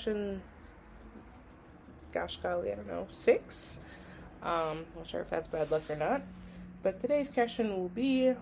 [0.00, 0.40] Session,
[2.12, 3.80] gosh golly, I don't know, six?
[4.42, 6.22] Um, I'm not sure if that's bad luck or not.
[6.82, 8.32] But today's question will be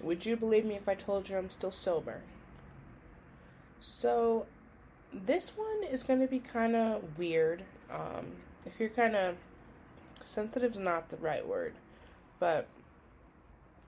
[0.00, 2.22] Would you believe me if I told you I'm still sober?
[3.78, 4.46] So,
[5.12, 7.62] this one is going to be kind of weird.
[7.90, 8.32] Um,
[8.64, 9.36] if you're kind of
[10.24, 11.74] sensitive is not the right word
[12.38, 12.66] but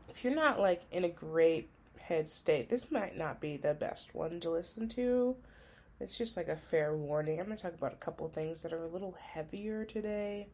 [0.08, 1.68] if you're not like in a great
[2.02, 5.34] head state, this might not be the best one to listen to.
[6.00, 7.38] It's just like a fair warning.
[7.38, 10.48] I'm going to talk about a couple things that are a little heavier today,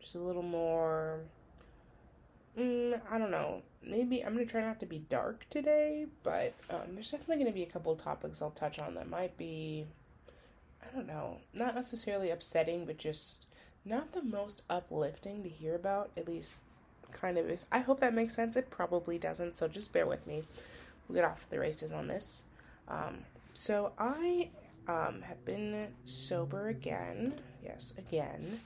[0.00, 1.20] just a little more.
[2.58, 3.62] Mm, I don't know.
[3.82, 7.46] Maybe I'm going to try not to be dark today, but um, there's definitely going
[7.48, 9.84] to be a couple topics I'll touch on that might be,
[10.82, 13.46] I don't know, not necessarily upsetting, but just
[13.84, 16.60] not the most uplifting to hear about, at least
[17.12, 18.56] kind of if I hope that makes sense.
[18.56, 20.42] It probably doesn't, so just bear with me.
[21.06, 22.44] We'll get off the races on this.
[22.88, 23.18] Um,
[23.54, 24.50] so I
[24.88, 27.34] um, have been sober again,
[27.64, 28.60] yes, again,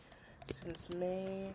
[0.50, 1.52] since May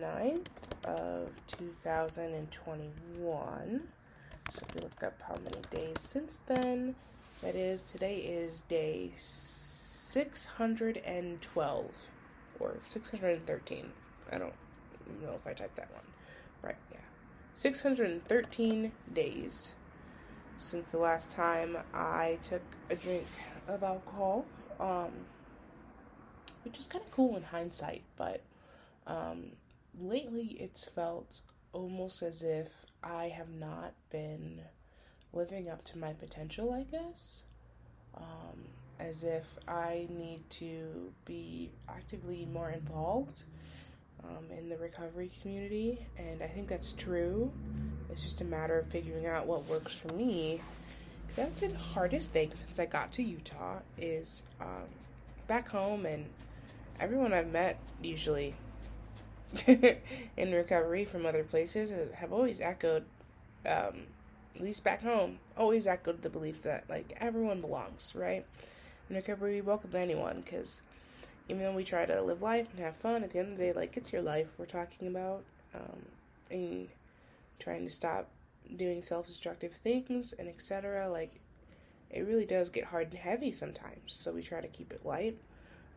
[0.00, 0.46] 9th
[0.84, 3.82] of 2021.
[4.50, 6.94] So if you look up how many days since then,
[7.42, 12.10] that is, today is day 612
[12.60, 13.92] or 613.
[14.32, 14.54] I don't
[15.22, 16.02] know if I typed that one.
[16.62, 16.98] Right, yeah.
[17.54, 19.74] 613 days
[20.58, 23.26] since the last time I took a drink
[23.68, 24.44] of alcohol.
[24.80, 25.10] Um,
[26.64, 28.42] which is kind of cool in hindsight, but
[29.06, 29.52] um,
[29.98, 31.40] lately it's felt
[31.72, 34.60] almost as if I have not been
[35.32, 37.44] living up to my potential, I guess.
[38.16, 38.64] Um,
[38.98, 43.44] as if I need to be actively more involved
[44.24, 47.52] um, in the recovery community, and I think that's true.
[48.10, 50.60] It's just a matter of figuring out what works for me.
[51.36, 54.88] That's the hardest thing since I got to Utah is um,
[55.46, 56.26] back home, and
[56.98, 58.54] everyone I've met usually
[59.66, 63.04] in recovery from other places have always echoed,
[63.66, 64.06] um,
[64.54, 68.44] at least back home, always echoed the belief that like everyone belongs, right?
[69.08, 70.82] In recovery, we welcome anyone because
[71.48, 73.64] even though we try to live life and have fun, at the end of the
[73.64, 75.44] day, like it's your life we're talking about,
[75.74, 76.02] um,
[76.50, 76.88] and
[77.58, 78.28] trying to stop
[78.76, 81.08] doing self-destructive things and etc.
[81.08, 81.40] Like
[82.10, 85.36] it really does get hard and heavy sometimes, so we try to keep it light.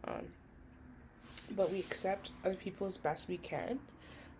[0.08, 0.26] Um,
[1.56, 3.80] but we accept other people as best we can,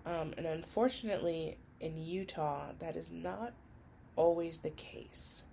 [0.06, 3.54] um, and unfortunately, in Utah, that is not
[4.16, 5.44] always the case,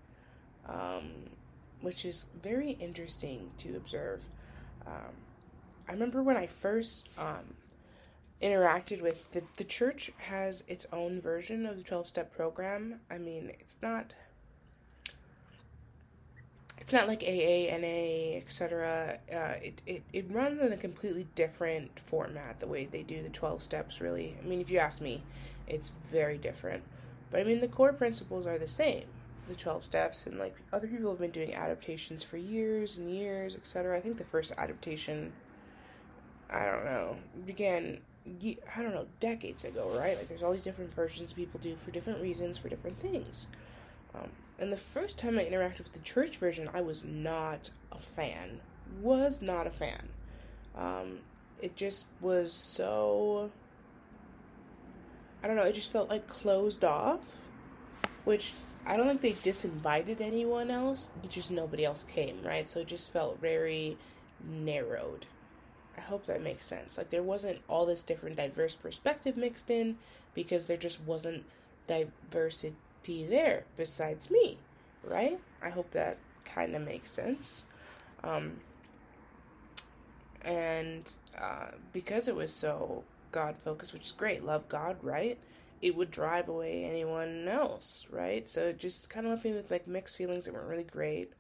[0.67, 1.11] um,
[1.81, 4.25] which is very interesting to observe.
[4.87, 5.15] Um,
[5.89, 7.55] I remember when I first um,
[8.43, 13.01] interacted with the the church has its own version of the twelve step program.
[13.11, 14.15] I mean, it's not
[16.79, 19.19] it's not like AA, NA, etc.
[19.31, 22.61] Uh, it, it it runs in a completely different format.
[22.61, 24.37] The way they do the twelve steps, really.
[24.43, 25.23] I mean, if you ask me,
[25.67, 26.83] it's very different.
[27.31, 29.05] But I mean, the core principles are the same.
[29.49, 33.57] The twelve steps, and like other people have been doing adaptations for years and years,
[33.57, 33.97] etc.
[33.97, 35.33] I think the first adaptation
[36.51, 37.17] I don't know,
[37.47, 37.99] began,
[38.77, 40.17] I don't know, decades ago, right?
[40.17, 43.49] Like, there's all these different versions people do for different reasons, for different things.
[44.15, 44.29] Um,
[44.59, 48.61] and the first time I interacted with the church version, I was not a fan.
[49.01, 50.09] Was not a fan.
[50.77, 51.19] Um,
[51.61, 53.51] it just was so.
[55.43, 57.41] I don't know, it just felt like closed off,
[58.25, 58.53] which
[58.85, 62.69] I don't think they disinvited anyone else, just nobody else came, right?
[62.69, 63.97] So it just felt very
[64.45, 65.27] narrowed.
[65.99, 66.97] I hope that makes sense.
[66.97, 69.99] Like there wasn't all this different diverse perspective mixed in
[70.33, 71.45] because there just wasn't
[71.89, 72.77] diversity
[73.27, 74.59] there besides me,
[75.03, 75.41] right?
[75.61, 77.65] I hope that kind of makes sense.
[78.23, 78.59] Um,
[80.43, 83.03] and uh, because it was so
[83.33, 85.37] God focused, which is great, love God, right?
[85.83, 88.49] It would drive away anyone else, right?
[88.49, 91.33] So it just kind of left me with like mixed feelings that weren't really great.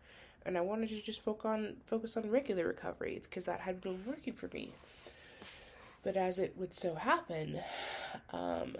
[0.48, 4.02] And I wanted to just focus on focus on regular recovery because that had been
[4.06, 4.72] working for me.
[6.02, 7.60] But as it would so happen,
[8.32, 8.74] um,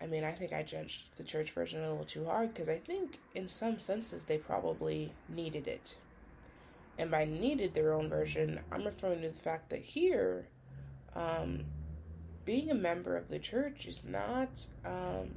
[0.00, 2.76] I mean, I think I judged the church version a little too hard because I
[2.76, 5.96] think, in some senses, they probably needed it.
[6.98, 10.46] And by needed their own version, I'm referring to the fact that here,
[11.16, 11.64] um,
[12.44, 15.30] being a member of the church is not um,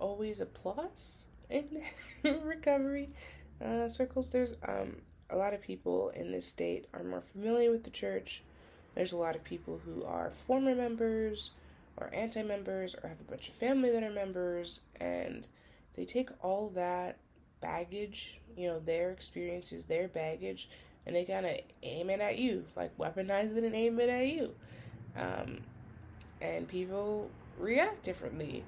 [0.00, 1.82] always a plus in
[2.42, 3.10] recovery
[3.64, 4.30] uh, circles.
[4.30, 4.96] There's um,
[5.30, 8.42] a lot of people in this state are more familiar with the church.
[8.94, 11.52] There's a lot of people who are former members
[11.96, 15.46] or anti members or have a bunch of family that are members, and
[15.94, 17.18] they take all that
[17.60, 20.68] baggage, you know, their experiences, their baggage,
[21.06, 24.26] and they kind of aim it at you, like weaponize it and aim it at
[24.26, 24.54] you.
[25.16, 25.58] Um,
[26.40, 28.64] and people react differently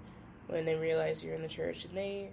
[0.47, 2.31] when they realize you're in the church, and they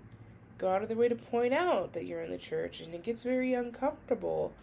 [0.58, 3.04] go out of their way to point out that you're in the church, and it
[3.04, 4.54] gets very uncomfortable.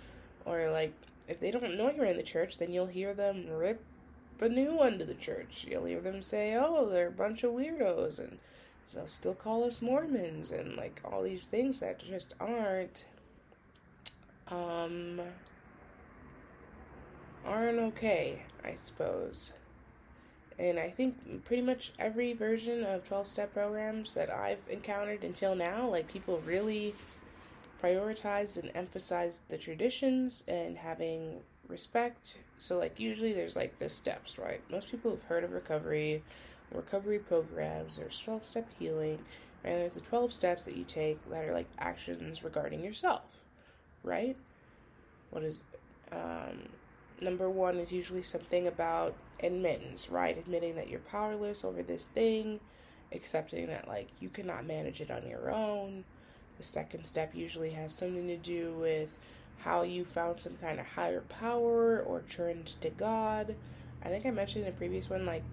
[0.44, 0.92] Or, like,
[1.28, 3.82] if they don't know you're in the church, then you'll hear them rip
[4.40, 5.66] a new one to the church.
[5.68, 8.38] You'll hear them say, oh, they're a bunch of weirdos, and
[8.92, 13.06] they'll still call us Mormons, and like all these things that just aren't,
[14.48, 15.20] um,
[17.46, 19.52] aren't okay, I suppose.
[20.62, 25.56] And I think pretty much every version of 12 step programs that I've encountered until
[25.56, 26.94] now, like people really
[27.82, 32.36] prioritized and emphasized the traditions and having respect.
[32.58, 34.60] So, like, usually there's like the steps, right?
[34.70, 36.22] Most people have heard of recovery,
[36.72, 39.18] recovery programs, there's 12 step healing,
[39.64, 43.24] and there's the 12 steps that you take that are like actions regarding yourself,
[44.04, 44.36] right?
[45.30, 45.64] What is,
[46.12, 46.68] um,
[47.22, 50.36] number one is usually something about admittance, right?
[50.36, 52.60] Admitting that you're powerless over this thing,
[53.12, 56.04] accepting that, like, you cannot manage it on your own.
[56.58, 59.16] The second step usually has something to do with
[59.58, 63.54] how you found some kind of higher power or turned to God.
[64.04, 65.44] I think I mentioned in a previous one, like,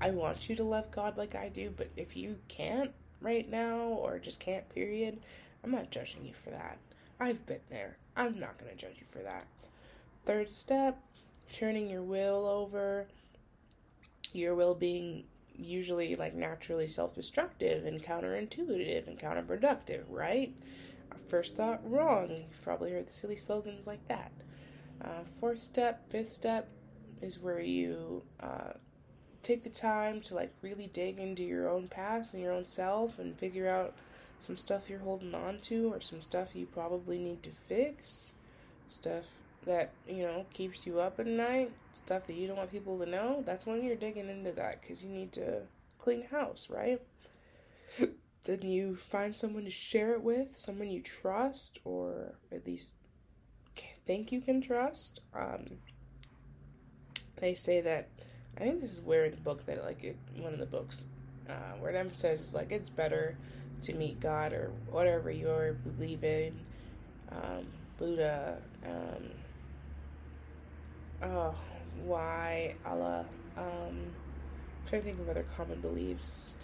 [0.00, 3.78] I want you to love God like I do, but if you can't right now
[3.78, 5.18] or just can't, period,
[5.64, 6.78] I'm not judging you for that.
[7.18, 7.96] I've been there.
[8.16, 9.46] I'm not going to judge you for that.
[10.24, 11.00] Third step,
[11.52, 13.06] turning your will over.
[14.32, 15.24] Your will being
[15.58, 20.54] usually like naturally self destructive and counterintuitive and counterproductive, right?
[21.26, 22.30] First thought, wrong.
[22.30, 24.32] You've probably heard the silly slogans like that.
[25.02, 26.68] Uh, fourth step, fifth step
[27.20, 28.72] is where you uh,
[29.42, 33.18] take the time to like really dig into your own past and your own self
[33.18, 33.94] and figure out
[34.40, 38.34] some stuff you're holding on to or some stuff you probably need to fix.
[38.86, 42.98] Stuff that, you know, keeps you up at night, stuff that you don't want people
[42.98, 43.42] to know.
[43.46, 45.62] That's when you're digging into that because you need to
[45.98, 47.00] clean house, right?
[48.44, 52.94] then you find someone to share it with, someone you trust, or at least
[54.08, 55.20] think you can trust.
[55.34, 55.66] Um,
[57.36, 58.08] they say that
[58.56, 61.04] I think this is where in the book that like it, one of the books
[61.48, 63.36] uh, where it emphasizes like it's better
[63.82, 66.58] to meet God or whatever you believe in,
[67.30, 67.66] um,
[67.98, 69.28] Buddha, um,
[71.22, 71.54] oh,
[72.04, 73.24] why Allah.
[73.56, 74.12] Um, I'm
[74.86, 76.54] trying to think of other common beliefs.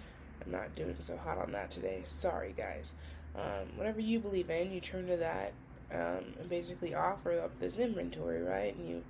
[0.45, 2.03] I'm not doing so hot on that today.
[2.05, 2.95] Sorry, guys.
[3.37, 5.53] Um, whatever you believe in, you turn to that
[5.93, 8.75] um, and basically offer up this inventory, right?
[8.77, 9.05] And you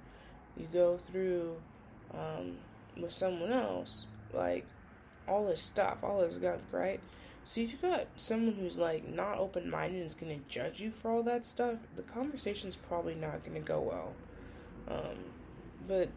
[0.57, 1.57] you go through
[2.13, 2.57] um,
[3.01, 4.65] with someone else, like
[5.27, 7.01] all this stuff, all this gunk, right?
[7.45, 10.91] So if you got someone who's like not open minded and is gonna judge you
[10.91, 14.13] for all that stuff, the conversation's probably not gonna go well.
[14.89, 15.17] Um,
[15.87, 16.09] but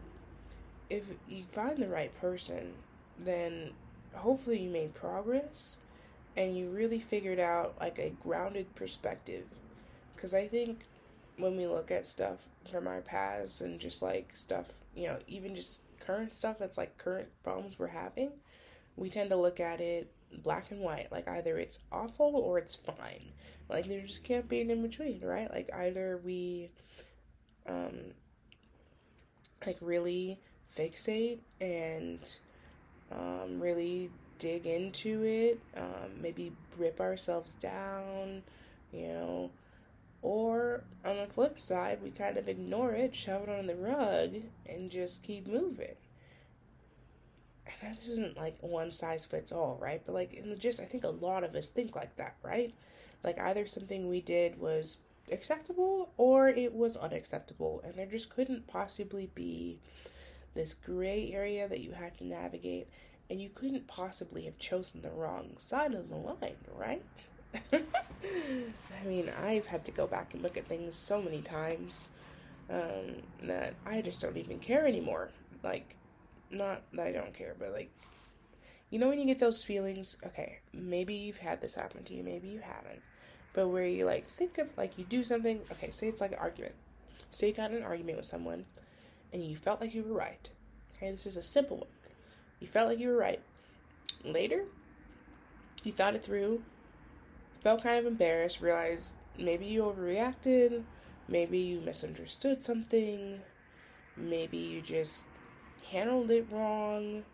[0.90, 2.72] if you find the right person,
[3.18, 3.70] then
[4.14, 5.78] hopefully you made progress
[6.36, 9.44] and you really figured out like a grounded perspective.
[10.14, 10.80] Because I think
[11.36, 15.54] when we look at stuff from our past and just like stuff, you know, even
[15.54, 18.30] just current stuff that's like current problems we're having,
[18.96, 20.10] we tend to look at it
[20.42, 21.10] black and white.
[21.12, 23.32] Like either it's awful or it's fine.
[23.68, 25.50] Like there just can't be an in between, right?
[25.50, 26.70] Like either we
[27.66, 28.12] um
[29.66, 30.38] like really
[30.76, 32.38] fixate and
[33.12, 38.42] um, really dig into it, um, maybe rip ourselves down,
[38.92, 39.50] you know,
[40.22, 44.34] or on the flip side, we kind of ignore it, shove it on the rug,
[44.66, 45.94] and just keep moving.
[47.66, 50.02] And this isn't like one size fits all, right?
[50.04, 52.74] But like in the gist, I think a lot of us think like that, right?
[53.22, 54.98] Like either something we did was
[55.32, 57.82] acceptable or it was unacceptable.
[57.84, 59.78] And there just couldn't possibly be
[60.54, 62.88] this gray area that you had to navigate.
[63.30, 67.28] And you couldn't possibly have chosen the wrong side of the line, right?
[67.72, 72.08] I mean, I've had to go back and look at things so many times
[72.70, 75.30] um, that I just don't even care anymore.
[75.62, 75.94] Like,
[76.50, 77.90] not that I don't care, but like,
[78.90, 82.22] you know, when you get those feelings, okay, maybe you've had this happen to you,
[82.22, 83.02] maybe you haven't,
[83.52, 86.38] but where you like think of like you do something, okay, say it's like an
[86.38, 86.74] argument.
[87.30, 88.64] Say you got an argument with someone
[89.32, 90.48] and you felt like you were right.
[90.96, 91.88] Okay, this is a simple one.
[92.60, 93.40] You felt like you were right.
[94.24, 94.64] Later,
[95.84, 96.62] you thought it through,
[97.60, 100.82] felt kind of embarrassed, realized maybe you overreacted,
[101.28, 103.40] maybe you misunderstood something,
[104.16, 105.26] maybe you just
[105.90, 107.24] handled it wrong.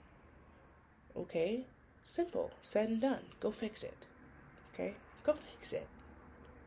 [1.16, 1.64] Okay,
[2.02, 3.22] simple, said and done.
[3.40, 4.06] Go fix it.
[4.74, 5.86] Okay, go fix it.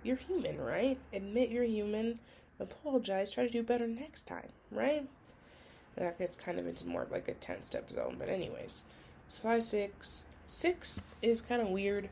[0.04, 0.98] You're human, right?
[1.13, 2.20] Admit you're human,
[2.60, 5.08] apologize, try to do better next time, right?
[5.96, 8.84] That gets kind of into more of like a 10 step zone, but, anyways,
[9.27, 10.25] it's 5 6.
[10.46, 12.10] 6 is kind of weird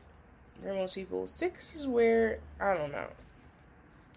[0.60, 1.26] for most people.
[1.26, 3.08] 6 is where, I don't know.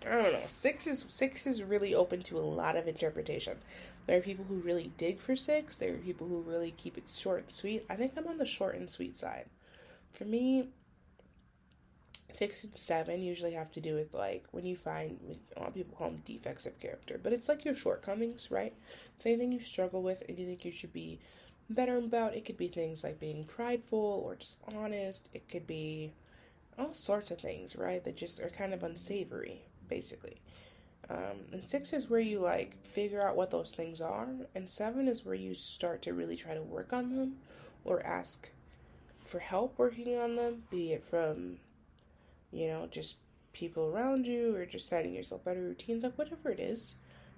[0.06, 0.44] I don't know.
[0.48, 3.58] Six is six is really open to a lot of interpretation.
[4.06, 5.78] There are people who really dig for six.
[5.78, 7.86] There are people who really keep it short and sweet.
[7.90, 9.46] I think I'm on the short and sweet side.
[10.14, 10.70] For me,
[12.32, 15.20] six and seven usually have to do with like when you find
[15.56, 18.74] a lot of people call them defects of character, but it's like your shortcomings, right?
[19.16, 21.20] It's anything you struggle with and you think you should be
[21.70, 22.36] better about.
[22.36, 25.30] It could be things like being prideful or dishonest.
[25.34, 26.14] It could be
[26.78, 28.04] all sorts of things, right?
[28.04, 30.42] That just are kind of unsavory, basically.
[31.10, 35.08] Um, and six is where you like figure out what those things are, and seven
[35.08, 37.38] is where you start to really try to work on them
[37.84, 38.50] or ask
[39.20, 41.58] for help working on them, be it from,
[42.52, 43.18] you know, just
[43.54, 46.96] people around you or just setting yourself better routines, like whatever it is.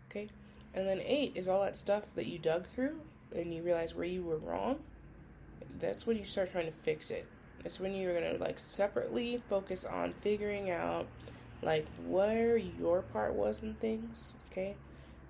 [0.09, 0.27] Okay.
[0.73, 2.99] And then eight is all that stuff that you dug through
[3.35, 4.79] and you realize where you were wrong.
[5.79, 7.27] That's when you start trying to fix it.
[7.63, 11.07] That's when you're gonna like separately focus on figuring out
[11.61, 14.75] like where your part was in things, okay?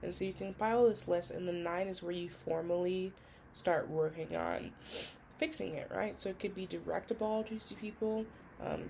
[0.02, 3.12] And so you can compile this list, and the nine is where you formally
[3.54, 4.72] start working on
[5.38, 6.18] fixing it, right?
[6.18, 8.26] So it could be direct apologies to people.
[8.66, 8.90] Um,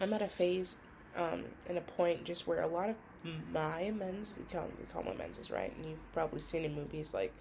[0.00, 0.78] I'm at a phase
[1.16, 2.96] um, and a point just where a lot of
[3.52, 5.74] my men's, we call, we call them amends, right?
[5.76, 7.32] And you've probably seen in movies like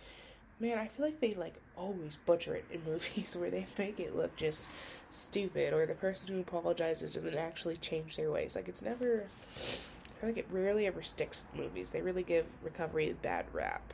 [0.59, 4.15] man, I feel like they like always butcher it in movies where they make it
[4.15, 4.69] look just
[5.11, 8.55] stupid or the person who apologizes doesn't actually change their ways.
[8.55, 11.89] Like it's never I feel like it rarely ever sticks in movies.
[11.89, 13.93] They really give recovery a bad rap.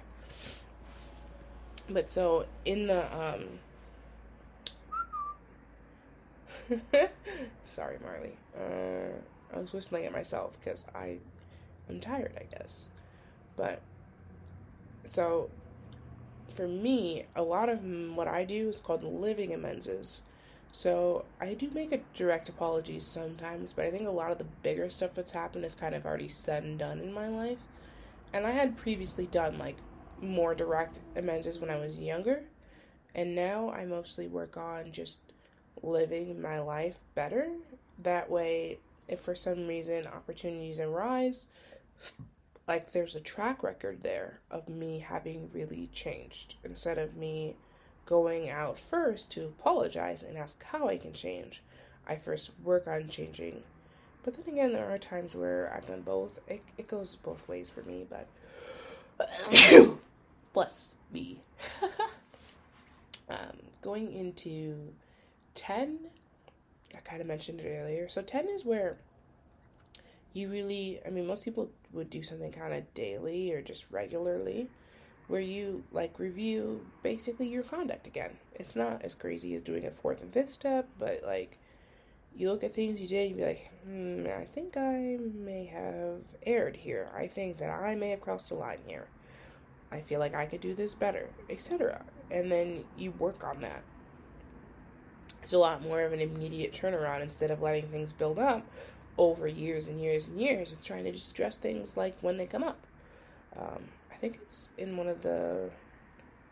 [1.90, 3.46] But so in the um
[7.68, 8.36] sorry Marley.
[8.58, 9.18] Uh
[9.54, 11.18] I was whistling at myself because I
[11.90, 12.90] I'm tired, I guess.
[13.58, 13.82] But
[15.04, 15.50] so
[16.54, 17.84] for me, a lot of
[18.16, 20.22] what I do is called living amends.
[20.74, 24.46] So I do make a direct apologies sometimes, but I think a lot of the
[24.64, 27.58] bigger stuff that's happened is kind of already said and done in my life.
[28.34, 29.78] And I had previously done like
[30.22, 32.44] more direct amends when I was younger,
[33.16, 35.20] and now I mostly work on just
[35.84, 37.50] living my life better.
[38.00, 41.48] That way, if for some reason opportunities arise,
[42.68, 47.56] like there's a track record there of me having really changed instead of me
[48.06, 51.64] going out first to apologize and ask how I can change.
[52.08, 53.62] I first work on changing.
[54.24, 56.40] But then again, there are times where I've done both.
[56.48, 58.28] It, it goes both ways for me, but
[60.54, 61.42] bless me.
[63.30, 64.76] um, going into
[65.56, 66.00] 10,
[66.96, 68.08] I kind of mentioned it earlier.
[68.10, 68.98] So 10 is where
[70.34, 74.70] you really, I mean, most people would do something kind of daily or just regularly
[75.28, 78.32] where you like review basically your conduct again.
[78.56, 81.58] It's not as crazy as doing a fourth and fifth step, but like
[82.36, 86.22] you look at things you did and be like, hmm, I think I may have
[86.46, 87.10] erred here.
[87.16, 89.08] I think that I may have crossed the line here.
[89.92, 92.04] I feel like I could do this better, etc.
[92.30, 93.84] And then you work on that.
[95.42, 98.66] It's a lot more of an immediate turnaround instead of letting things build up
[99.18, 100.72] over years and years and years.
[100.72, 102.86] It's trying to just address things like when they come up.
[103.58, 105.70] Um, I think it's in one of the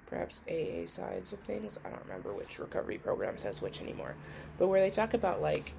[0.08, 1.80] perhaps AA sides of things.
[1.86, 4.16] I don't remember which recovery program says which anymore.
[4.58, 5.74] But where they talk about like,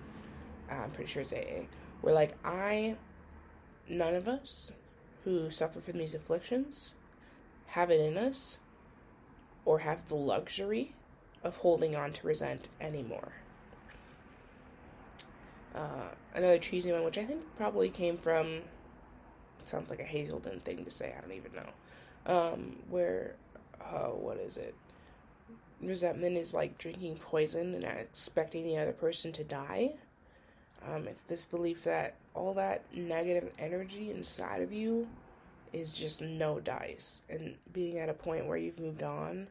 [0.70, 1.66] I'm pretty sure it's AA,
[2.00, 2.96] where like I,
[3.88, 4.72] none of us
[5.24, 6.94] who suffer from these afflictions
[7.66, 8.60] have it in us
[9.64, 10.94] or have the luxury
[11.42, 13.32] of holding on to resent anymore.
[15.74, 18.60] Uh, another cheesy one, which I think probably came from,
[19.64, 21.70] sounds like a Hazelden thing to say, I don't even know.
[22.26, 23.36] Um, where,
[23.80, 24.74] uh, what is it?
[25.80, 29.94] Resentment is like drinking poison and expecting the other person to die.
[30.86, 35.08] Um, it's this belief that all that negative energy inside of you
[35.72, 37.22] is just no dice.
[37.30, 39.46] And being at a point where you've moved on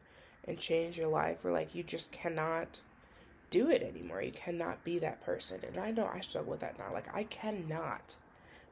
[0.46, 2.80] and change your life, where like you just cannot
[3.50, 4.22] do it anymore.
[4.22, 5.60] You cannot be that person.
[5.66, 6.92] And I know I struggle with that now.
[6.92, 8.16] Like, I cannot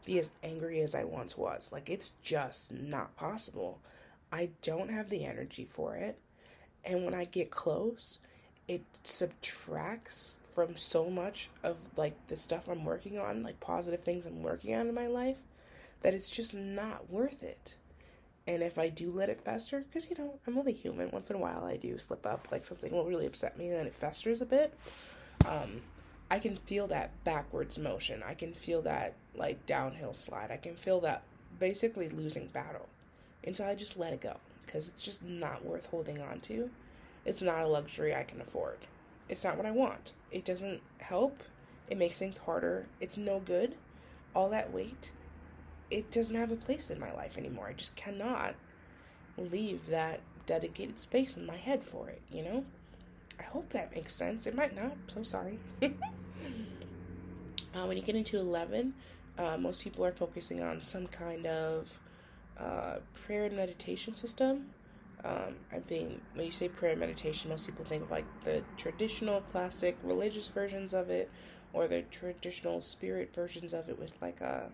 [0.04, 1.72] be as angry as I once was.
[1.72, 3.80] Like, it's just not possible.
[4.32, 6.18] I don't have the energy for it.
[6.84, 8.20] And when I get close,
[8.68, 14.26] it subtracts from so much of like the stuff I'm working on, like positive things
[14.26, 15.42] I'm working on in my life,
[16.02, 17.76] that it's just not worth it.
[18.48, 21.36] And if I do let it fester, because you know, I'm only human, once in
[21.36, 23.92] a while I do slip up, like something will really upset me and then it
[23.92, 24.72] festers a bit.
[25.46, 25.82] Um,
[26.30, 28.22] I can feel that backwards motion.
[28.26, 30.50] I can feel that like downhill slide.
[30.50, 31.24] I can feel that
[31.58, 32.88] basically losing battle
[33.46, 36.70] until I just let it go because it's just not worth holding on to.
[37.26, 38.78] It's not a luxury I can afford.
[39.28, 40.14] It's not what I want.
[40.30, 41.42] It doesn't help.
[41.90, 42.86] It makes things harder.
[42.98, 43.74] It's no good.
[44.34, 45.12] All that weight
[45.90, 47.68] it doesn't have a place in my life anymore.
[47.68, 48.54] I just cannot
[49.36, 52.64] leave that dedicated space in my head for it, you know?
[53.38, 54.46] I hope that makes sense.
[54.46, 54.96] It might not.
[55.06, 55.58] so sorry.
[55.82, 55.88] uh,
[57.86, 58.92] when you get into 11,
[59.38, 61.96] uh, most people are focusing on some kind of
[62.58, 64.66] uh, prayer and meditation system.
[65.24, 68.62] Um, I think when you say prayer and meditation, most people think of like the
[68.76, 71.30] traditional classic religious versions of it
[71.72, 74.70] or the traditional spirit versions of it with like a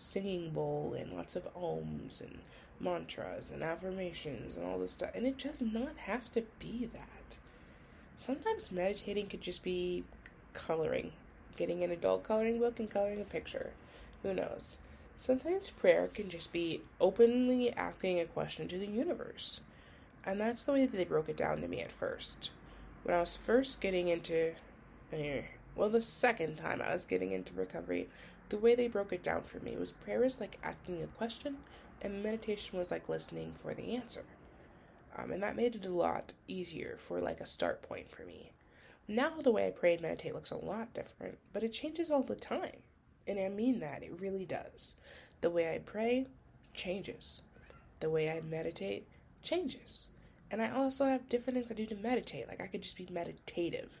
[0.00, 2.38] singing bowl and lots of ohms and
[2.80, 5.10] mantras and affirmations and all this stuff.
[5.14, 7.38] And it does not have to be that.
[8.16, 10.04] Sometimes meditating could just be
[10.52, 11.12] coloring,
[11.56, 13.70] getting an adult coloring book and coloring a picture.
[14.22, 14.78] Who knows?
[15.16, 19.60] Sometimes prayer can just be openly asking a question to the universe.
[20.24, 22.52] And that's the way that they broke it down to me at first.
[23.02, 24.52] When I was first getting into,
[25.12, 25.42] eh,
[25.74, 28.08] well, the second time I was getting into recovery,
[28.50, 31.56] the way they broke it down for me was prayer is like asking a question,
[32.02, 34.24] and meditation was like listening for the answer.
[35.16, 38.52] Um, and that made it a lot easier for like a start point for me.
[39.08, 42.22] Now the way I pray and meditate looks a lot different, but it changes all
[42.22, 42.82] the time.
[43.26, 44.96] And I mean that, it really does.
[45.40, 46.26] The way I pray
[46.74, 47.42] changes.
[48.00, 49.06] The way I meditate
[49.42, 50.08] changes.
[50.50, 52.48] And I also have different things I do to meditate.
[52.48, 54.00] Like I could just be meditative.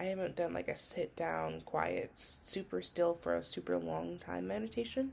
[0.00, 4.48] I haven't done like a sit down, quiet, super still for a super long time
[4.48, 5.12] meditation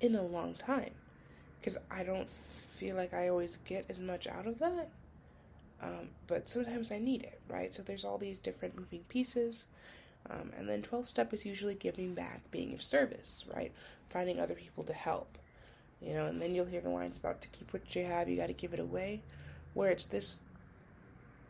[0.00, 0.92] in a long time.
[1.60, 4.88] Because I don't feel like I always get as much out of that.
[5.82, 7.74] Um, but sometimes I need it, right?
[7.74, 9.66] So there's all these different moving pieces.
[10.30, 13.70] Um, and then 12 step is usually giving back, being of service, right?
[14.08, 15.36] Finding other people to help.
[16.00, 18.38] You know, and then you'll hear the lines about to keep what you have, you
[18.38, 19.20] got to give it away,
[19.74, 20.40] where it's this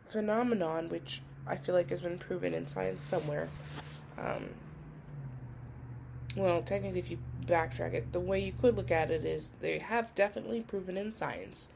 [0.09, 3.49] phenomenon which I feel like has been proven in science somewhere.
[4.19, 4.51] Um,
[6.37, 9.79] well, technically, if you backtrack it, the way you could look at it is they
[9.79, 11.69] have definitely proven in science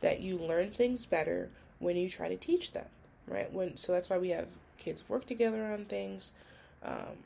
[0.00, 2.86] that you learn things better when you try to teach them,
[3.26, 3.52] right?
[3.52, 6.32] When so that's why we have kids work together on things.
[6.84, 7.18] Um,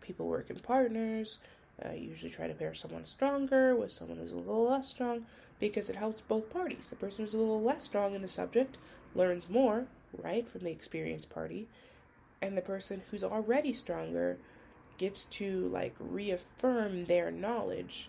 [0.00, 1.38] people work in partners.
[1.84, 5.26] Uh, usually try to pair someone stronger with someone who's a little less strong
[5.58, 6.90] because it helps both parties.
[6.90, 8.76] The person who's a little less strong in the subject
[9.14, 9.86] learns more
[10.22, 11.68] right, from the experience party.
[12.40, 14.38] And the person who's already stronger
[14.98, 18.08] gets to like reaffirm their knowledge.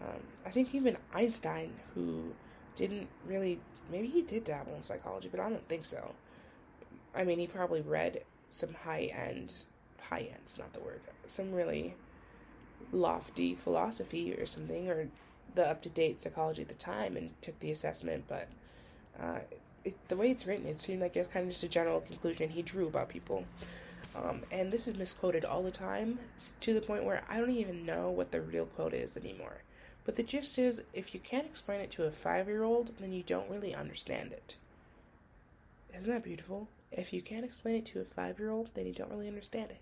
[0.00, 2.32] Um, I think even Einstein, who
[2.76, 6.14] didn't really, maybe he did dabble in psychology, but I don't think so.
[7.14, 9.64] I mean, he probably read some high end,
[10.00, 11.94] high end's not the word, some really
[12.92, 15.08] lofty philosophy or something, or
[15.54, 18.48] the up to date psychology at the time and took the assessment, but
[19.20, 19.40] uh,
[19.84, 22.50] it, the way it's written, it seemed like it's kind of just a general conclusion
[22.50, 23.44] he drew about people.
[24.16, 26.18] Um, and this is misquoted all the time
[26.60, 29.62] to the point where I don't even know what the real quote is anymore.
[30.04, 33.12] But the gist is if you can't explain it to a five year old, then
[33.12, 34.56] you don't really understand it.
[35.94, 36.68] Isn't that beautiful?
[36.90, 39.70] If you can't explain it to a five year old, then you don't really understand
[39.70, 39.80] it.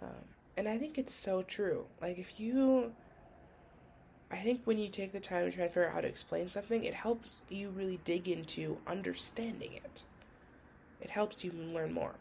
[0.00, 0.24] Um,
[0.56, 1.86] and I think it's so true.
[2.00, 2.92] Like, if you
[4.32, 6.48] I think when you take the time to try to figure out how to explain
[6.48, 10.02] something, it helps you really dig into understanding it.
[11.02, 12.14] It helps you learn more.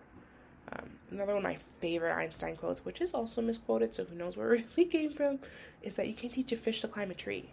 [0.74, 4.36] Um, another one of my favorite Einstein quotes, which is also misquoted, so who knows
[4.36, 5.40] where it really came from,
[5.82, 7.50] is that you can't teach a fish to climb a tree.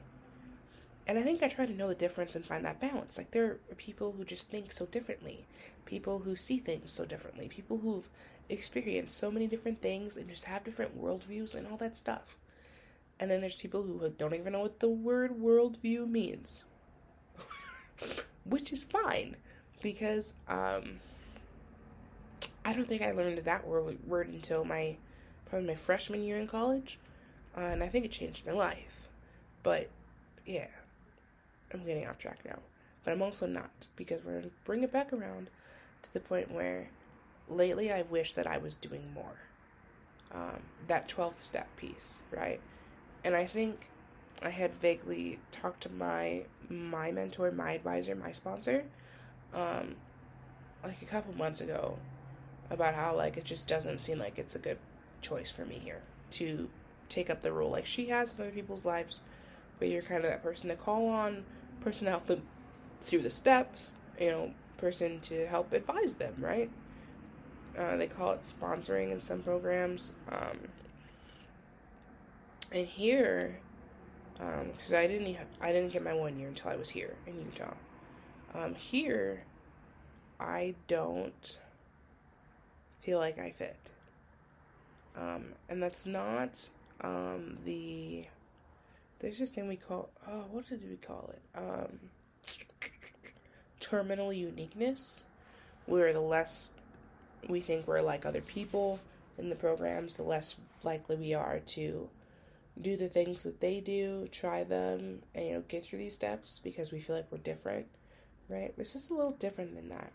[1.07, 3.17] and I think I try to know the difference and find that balance.
[3.17, 5.47] Like there are people who just think so differently,
[5.87, 8.09] people who see things so differently, people who've
[8.49, 12.37] experienced so many different things and just have different worldviews and all that stuff.
[13.21, 16.67] And then there's people who don't even know what the word worldview means,
[18.45, 19.37] which is fine
[19.83, 21.01] because um,
[22.65, 24.97] I don't think I learned that word, until my
[25.47, 26.99] probably my freshman year in college,
[27.57, 29.09] uh, and I think it changed my life.
[29.63, 29.89] But
[30.47, 30.67] yeah,
[31.73, 32.59] I'm getting off track now.
[33.05, 35.51] But I'm also not because we're gonna bring it back around
[36.03, 36.89] to the point where
[37.49, 39.41] lately I wish that I was doing more.
[40.33, 42.61] Um, that 12th step piece, right?
[43.25, 43.89] And I think
[44.43, 48.85] I had vaguely talked to my my mentor, my advisor, my sponsor,
[49.55, 49.97] um,
[50.85, 51.97] like a couple months ago,
[52.71, 54.79] about how like it just doesn't seem like it's a good
[55.23, 56.69] choice for me here to
[57.09, 59.23] take up the role like she has in other people's lives,
[59.79, 61.45] where you're kind of that person to call on,
[61.81, 62.43] person to help them
[63.01, 66.71] through the steps, you know, person to help advise them, right?
[67.77, 70.13] Uh, they call it sponsoring in some programs.
[70.31, 70.59] Um,
[72.73, 73.59] and here,
[74.35, 77.15] because um, I didn't have, I didn't get my one year until I was here
[77.27, 77.75] in Utah.
[78.55, 79.43] Um, here,
[80.41, 81.59] I don't
[83.01, 83.77] feel like I fit.
[85.17, 86.69] Um, and that's not
[87.01, 88.25] um, the
[89.21, 91.99] there's this thing we call oh what did we call it um,
[93.81, 95.25] terminal uniqueness
[95.87, 96.71] where the less
[97.49, 99.01] we think we're like other people
[99.39, 102.09] in the programs the less likely we are to
[102.83, 106.61] do the things that they do try them and you know get through these steps
[106.63, 107.87] because we feel like we're different
[108.49, 110.13] right it's just a little different than that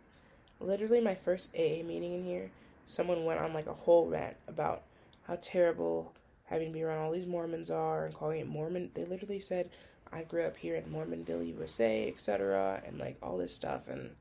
[0.59, 2.49] literally my first aa meeting in here
[2.85, 4.83] someone went on like a whole rant about
[5.27, 6.13] how terrible
[6.45, 8.91] having to be around all these Mormons are and calling it Mormon.
[8.93, 9.69] They literally said,
[10.11, 13.87] I grew up here in Mormonville, USA, etc., and like all this stuff.
[13.87, 14.11] And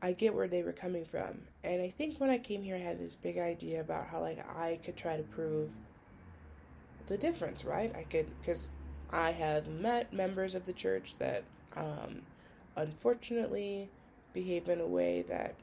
[0.00, 1.42] I get where they were coming from.
[1.64, 4.38] And I think when I came here, I had this big idea about how like
[4.56, 5.72] I could try to prove
[7.06, 7.94] the difference, right?
[7.94, 8.68] I could, because
[9.10, 11.44] I have met members of the church that
[11.76, 12.22] um,
[12.76, 13.88] unfortunately
[14.32, 15.54] behave in a way that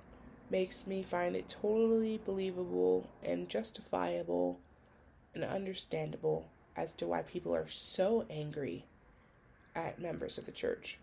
[0.49, 4.59] makes me find it totally believable and justifiable
[5.33, 8.85] and understandable as to why people are so angry
[9.75, 10.97] at members of the church.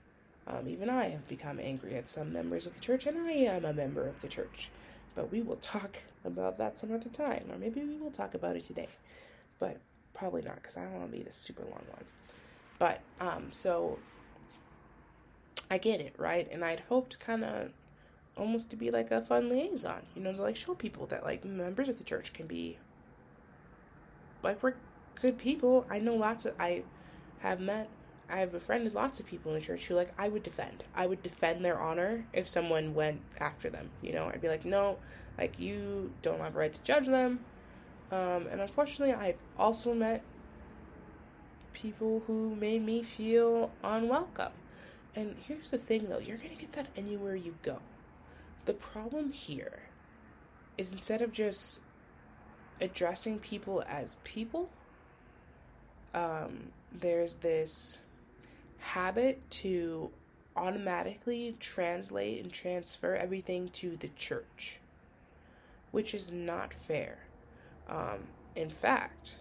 [0.47, 3.65] Um, even I have become angry at some members of the church, and I am
[3.65, 4.71] a member of the church.
[5.15, 8.57] But we will talk about that some other time, or maybe we will talk about
[8.57, 8.89] it today.
[9.59, 9.79] But
[10.21, 12.05] probably not, because I don't want to be the super long one.
[12.79, 13.99] But um, so
[15.71, 16.47] I get it, right?
[16.53, 17.71] And I'd hoped kind of
[18.37, 21.45] almost to be like a fun liaison, you know, to like show people that like
[21.45, 22.79] members of the church can be
[24.43, 24.75] like we're
[25.21, 25.87] good people.
[25.91, 26.83] I know lots of I
[27.41, 27.89] have met
[28.29, 30.85] I have befriended lots of people in the church who like I would defend.
[30.95, 33.91] I would defend their honor if someone went after them.
[34.03, 34.99] You know, I'd be like, no,
[35.39, 37.41] like you don't have a right to judge them.
[38.11, 40.23] Um, and unfortunately, I've also met
[41.73, 44.53] people who made me feel unwelcome.
[45.15, 47.79] And here's the thing though, you're gonna get that anywhere you go.
[48.65, 49.81] The problem here
[50.77, 51.81] is instead of just
[52.81, 54.71] addressing people as people,
[56.15, 57.99] um, there's this
[58.79, 60.11] habit to
[60.57, 64.81] automatically translate and transfer everything to the church,
[65.91, 67.19] which is not fair.
[67.91, 68.21] Um,
[68.55, 69.37] in fact,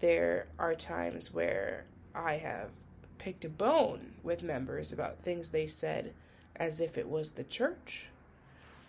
[0.00, 2.70] there are times where I have
[3.18, 6.12] picked a bone with members about things they said
[6.56, 8.06] as if it was the church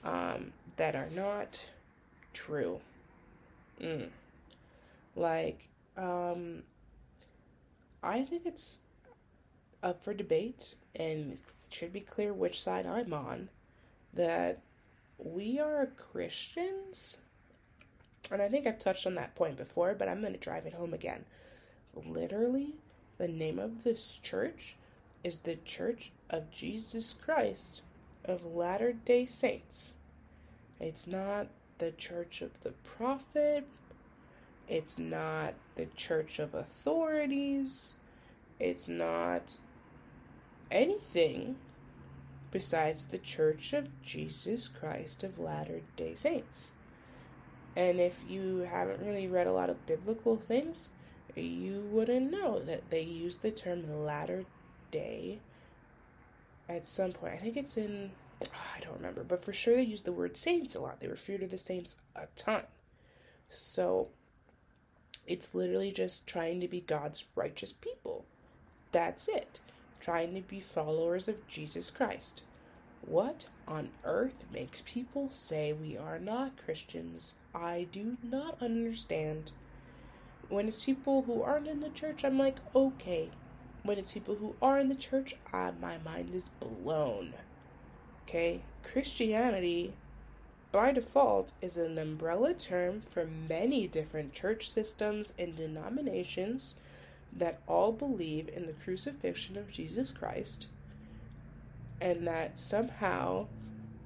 [0.04, 1.64] um, that are not
[2.34, 2.80] true.
[3.82, 4.08] Mm.
[5.16, 6.64] Like, um,
[8.02, 8.80] I think it's
[9.84, 11.38] up for debate and
[11.70, 13.50] should be clear which side I'm on
[14.14, 14.60] that
[15.18, 17.20] we are Christians.
[18.32, 20.74] And I think I've touched on that point before, but I'm going to drive it
[20.74, 21.26] home again.
[21.96, 22.76] Literally,
[23.18, 24.76] the name of this church
[25.24, 27.82] is the Church of Jesus Christ
[28.26, 29.94] of Latter day Saints.
[30.80, 31.48] It's not
[31.80, 33.66] the church of the prophet.
[34.68, 37.96] It's not the church of authorities.
[38.60, 39.60] It's not
[40.70, 41.56] anything
[42.52, 46.74] besides the church of Jesus Christ of Latter day Saints.
[47.78, 50.90] And if you haven't really read a lot of biblical things,
[51.36, 54.46] you wouldn't know that they use the term latter
[54.90, 55.38] day
[56.68, 57.34] at some point.
[57.36, 58.10] I think it's in
[58.44, 61.00] ah, I don't remember, but for sure they use the word saints a lot.
[61.00, 62.64] They refer to the saints a ton.
[63.48, 64.08] So
[65.28, 68.26] it's literally just trying to be God's righteous people.
[68.92, 69.62] That's it.
[70.00, 72.42] Trying to be followers of Jesus Christ.
[73.06, 77.36] What on earth makes people say we are not Christians?
[77.54, 79.52] I do not understand.
[80.50, 83.30] When it's people who aren't in the church, I'm like, okay.
[83.84, 87.34] When it's people who are in the church, I, my mind is blown.
[88.24, 88.62] Okay?
[88.84, 89.94] Christianity,
[90.72, 96.76] by default, is an umbrella term for many different church systems and denominations
[97.34, 100.68] that all believe in the crucifixion of Jesus Christ
[102.02, 103.48] and that somehow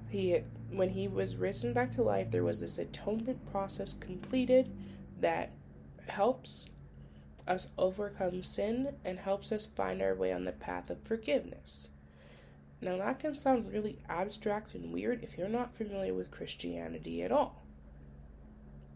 [0.09, 0.39] he
[0.71, 4.69] when he was risen back to life there was this atonement process completed
[5.19, 5.51] that
[6.07, 6.69] helps
[7.47, 11.89] us overcome sin and helps us find our way on the path of forgiveness.
[12.81, 17.31] Now, that can sound really abstract and weird if you're not familiar with Christianity at
[17.31, 17.61] all.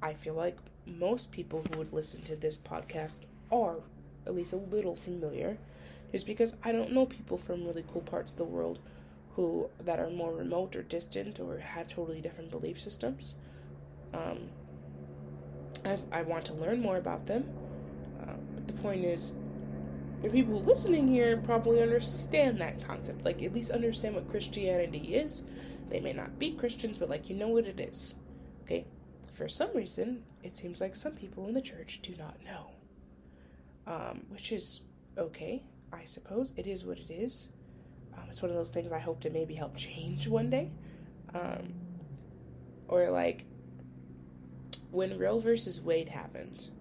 [0.02, 3.78] I feel like most people who would listen to this podcast are
[4.26, 5.58] at least a little familiar,
[6.16, 8.80] just because I don't know people from really cool parts of the world
[9.36, 13.36] who that are more remote or distant or have totally different belief systems.
[14.14, 14.48] Um,
[15.84, 17.44] i I want to learn more about them.
[18.22, 19.34] Uh, but the point is,
[20.22, 23.26] the people listening here probably understand that concept.
[23.26, 25.44] Like, at least understand what Christianity is.
[25.90, 28.16] They may not be Christians, but, like, you know what it is.
[28.64, 28.86] Okay?
[29.34, 32.72] For some reason, it seems like some people in the church do not know.
[33.86, 34.80] Um, which is
[35.18, 35.62] okay,
[35.94, 36.54] I suppose.
[36.56, 37.50] It is what it is.
[38.16, 40.72] Um, it's one of those things I hope to maybe help change one day.
[41.34, 41.74] Um,
[42.88, 43.46] or, like,
[44.92, 46.72] when Roe versus Wade happened,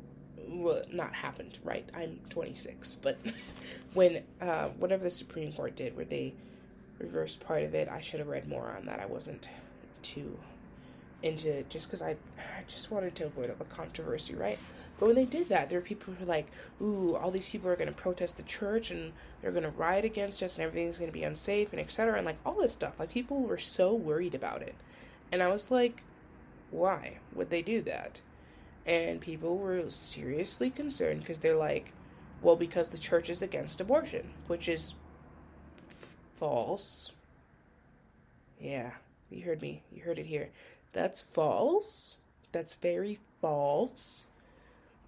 [0.48, 1.88] well, not happened, right?
[1.94, 3.18] I'm 26, but
[3.94, 6.34] when uh, whatever the Supreme Court did, where they
[6.98, 9.00] reversed part of it, I should have read more on that.
[9.00, 9.48] I wasn't
[10.02, 10.38] too
[11.24, 14.58] into just because I, I just wanted to avoid all the controversy, right?
[14.98, 16.46] But when they did that, there were people who were like,
[16.80, 20.04] "Ooh, all these people are going to protest the church and they're going to riot
[20.04, 23.00] against us, and everything's going to be unsafe, and etc." And like all this stuff,
[23.00, 24.74] like people were so worried about it,
[25.32, 26.02] and I was like,
[26.74, 28.20] why would they do that?
[28.84, 31.92] And people were seriously concerned because they're like,
[32.42, 34.94] well, because the church is against abortion, which is
[35.88, 37.12] f- false.
[38.60, 38.90] Yeah,
[39.30, 39.82] you heard me.
[39.92, 40.50] You heard it here.
[40.94, 42.18] That's false.
[42.52, 44.28] That's very false.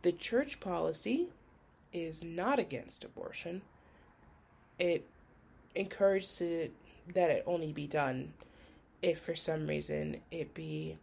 [0.02, 1.28] The church policy
[1.92, 3.62] is not against abortion.
[4.78, 5.06] It
[5.74, 6.72] encourages it,
[7.14, 8.34] that it only be done
[9.00, 10.98] if for some reason it be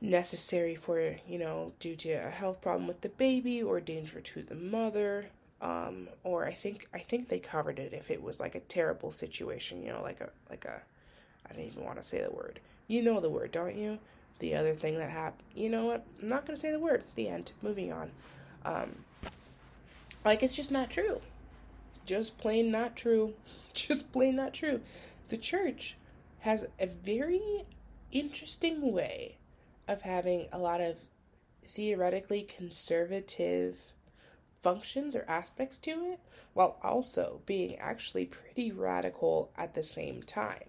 [0.00, 4.42] necessary for you know due to a health problem with the baby or danger to
[4.42, 5.26] the mother
[5.60, 9.10] um or i think i think they covered it if it was like a terrible
[9.10, 10.80] situation you know like a like a
[11.48, 13.98] i don't even want to say the word you know the word don't you?
[14.40, 16.04] The other thing that happened you know what?
[16.20, 17.04] I'm not going to say the word.
[17.14, 17.52] The end.
[17.62, 18.10] Moving on.
[18.64, 19.04] Um
[20.24, 21.20] like it's just not true.
[22.04, 23.34] Just plain not true.
[23.74, 24.80] Just plain not true.
[25.28, 25.96] The church
[26.40, 27.64] has a very
[28.10, 29.36] interesting way
[29.86, 30.96] of having a lot of
[31.64, 33.92] theoretically conservative
[34.60, 36.20] functions or aspects to it
[36.54, 40.67] while also being actually pretty radical at the same time.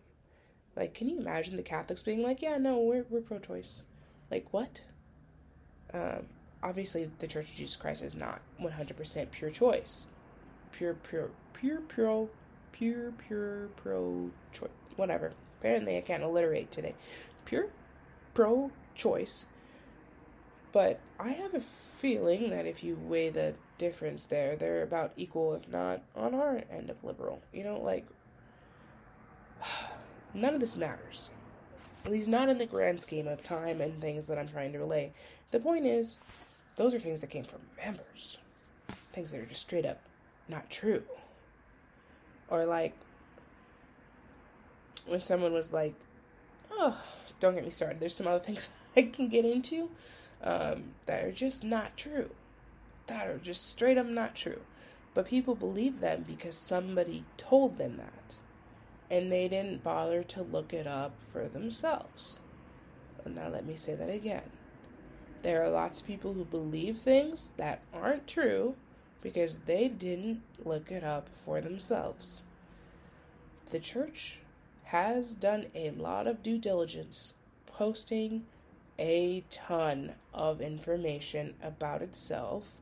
[0.80, 3.82] Like, can you imagine the Catholics being like, yeah, no, we're, we're pro choice?
[4.32, 4.82] Like, what?
[5.94, 6.24] Um,
[6.64, 10.08] obviously, the Church of Jesus Christ is not 100% pure choice.
[10.72, 12.30] Pure, pure, pure, pure,
[12.72, 14.70] pure, pure, pro choice.
[14.96, 15.34] Whatever.
[15.60, 16.96] Apparently, I can't alliterate today.
[17.44, 17.68] Pure,
[18.34, 19.48] pro choice.
[20.72, 25.56] But I have a feeling that if you weigh the difference there, they're about equal,
[25.56, 27.42] if not on our end of liberal.
[27.52, 28.06] You know, like,
[30.34, 31.32] none of this matters.
[32.06, 34.80] At least not in the grand scheme of time and things that I'm trying to
[34.80, 35.12] relay.
[35.52, 36.20] The point is,
[36.76, 38.38] those are things that came from members.
[39.12, 40.00] Things that are just straight up
[40.50, 41.04] not true.
[42.50, 42.94] Or like,
[45.06, 45.94] when someone was like,
[46.72, 47.00] oh,
[47.40, 48.00] don't get me started.
[48.00, 49.90] There's some other things I can get into
[50.44, 52.32] um, that are just not true.
[53.08, 54.62] That are just straight up not true.
[55.14, 58.36] But people believe them because somebody told them that.
[59.10, 62.40] And they didn't bother to look it up for themselves.
[63.26, 64.50] Now, let me say that again.
[65.42, 68.76] There are lots of people who believe things that aren't true
[69.22, 72.44] because they didn't look it up for themselves.
[73.72, 74.40] The church
[74.86, 77.34] has done a lot of due diligence
[77.66, 78.46] posting
[78.98, 82.78] a ton of information about itself.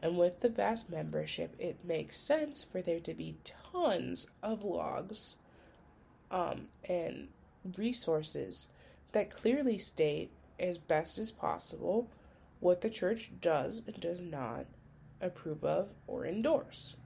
[0.00, 5.36] And with the vast membership, it makes sense for there to be tons of logs
[6.32, 7.28] um, and
[7.76, 8.68] resources
[9.12, 12.08] that clearly state as best as possible
[12.58, 14.64] what the church does and does not
[15.20, 16.96] approve of or endorse.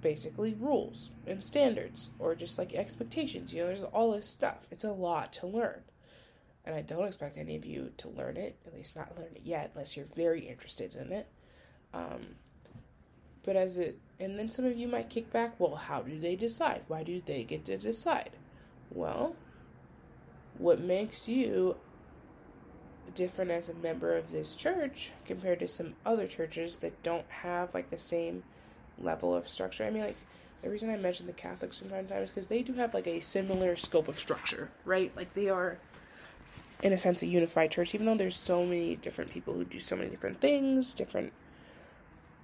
[0.00, 3.52] basically rules and standards or just like expectations.
[3.52, 4.68] You know, there's all this stuff.
[4.70, 5.82] It's a lot to learn.
[6.64, 9.42] And I don't expect any of you to learn it, at least not learn it
[9.44, 11.26] yet, unless you're very interested in it.
[11.94, 12.36] Um,
[13.42, 16.36] but as it, and then some of you might kick back, well, how do they
[16.36, 16.82] decide?
[16.88, 18.30] Why do they get to decide?
[18.90, 19.36] Well,
[20.58, 21.76] what makes you
[23.14, 27.72] different as a member of this church compared to some other churches that don't have
[27.74, 28.42] like the same
[29.00, 29.84] level of structure.
[29.84, 30.16] I mean, like
[30.62, 32.94] the reason I mention the Catholics from time to time is because they do have
[32.94, 35.12] like a similar scope of structure, right?
[35.16, 35.78] Like they are,
[36.82, 39.80] in a sense, a unified church, even though there's so many different people who do
[39.80, 41.32] so many different things, different.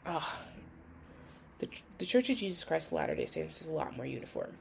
[0.06, 0.20] Uh,
[1.64, 4.52] the the Church of Jesus Christ of Latter Day Saints is a lot more uniform.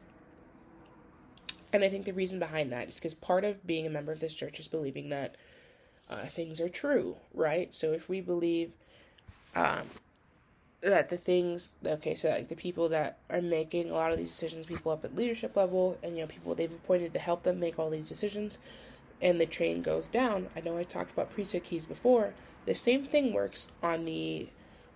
[1.71, 4.19] And I think the reason behind that is because part of being a member of
[4.19, 5.35] this church is believing that
[6.09, 7.73] uh, things are true, right?
[7.73, 8.73] So if we believe
[9.55, 9.83] um,
[10.81, 14.29] that the things, okay, so like the people that are making a lot of these
[14.29, 17.59] decisions, people up at leadership level, and you know, people they've appointed to help them
[17.59, 18.59] make all these decisions,
[19.21, 20.47] and the train goes down.
[20.55, 22.33] I know I talked about priesthood keys before.
[22.65, 24.47] The same thing works on the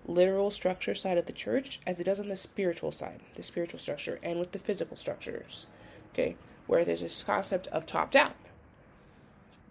[0.08, 3.78] literal structure side of the church as it does on the spiritual side, the spiritual
[3.78, 5.68] structure, and with the physical structures.
[6.14, 8.34] Okay, where there's this concept of top down.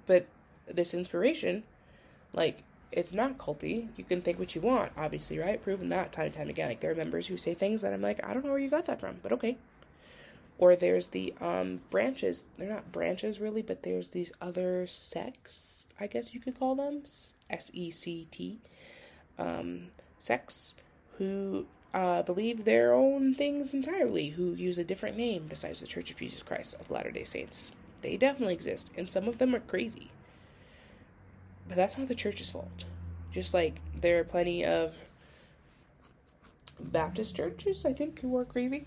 [0.07, 0.27] But
[0.66, 1.64] this inspiration,
[2.33, 3.88] like it's not culty.
[3.96, 5.62] You can think what you want, obviously, right?
[5.62, 6.68] Proven that time and time again.
[6.68, 8.70] Like there are members who say things that I'm like, I don't know where you
[8.70, 9.57] got that from, but okay.
[10.59, 12.44] Or there's the um branches.
[12.57, 17.03] They're not branches really, but there's these other sects, I guess you could call them
[17.51, 18.59] S E C T,
[19.38, 19.88] um,
[20.27, 20.75] sects
[21.19, 26.11] who uh, believe their own things entirely, who use a different name besides the Church
[26.11, 27.73] of Jesus Christ of Latter Day Saints.
[28.03, 30.11] They definitely exist, and some of them are crazy.
[31.67, 32.85] But that's not the church's fault.
[33.33, 34.97] Just like there are plenty of
[36.79, 38.87] Baptist churches, I think, who are crazy.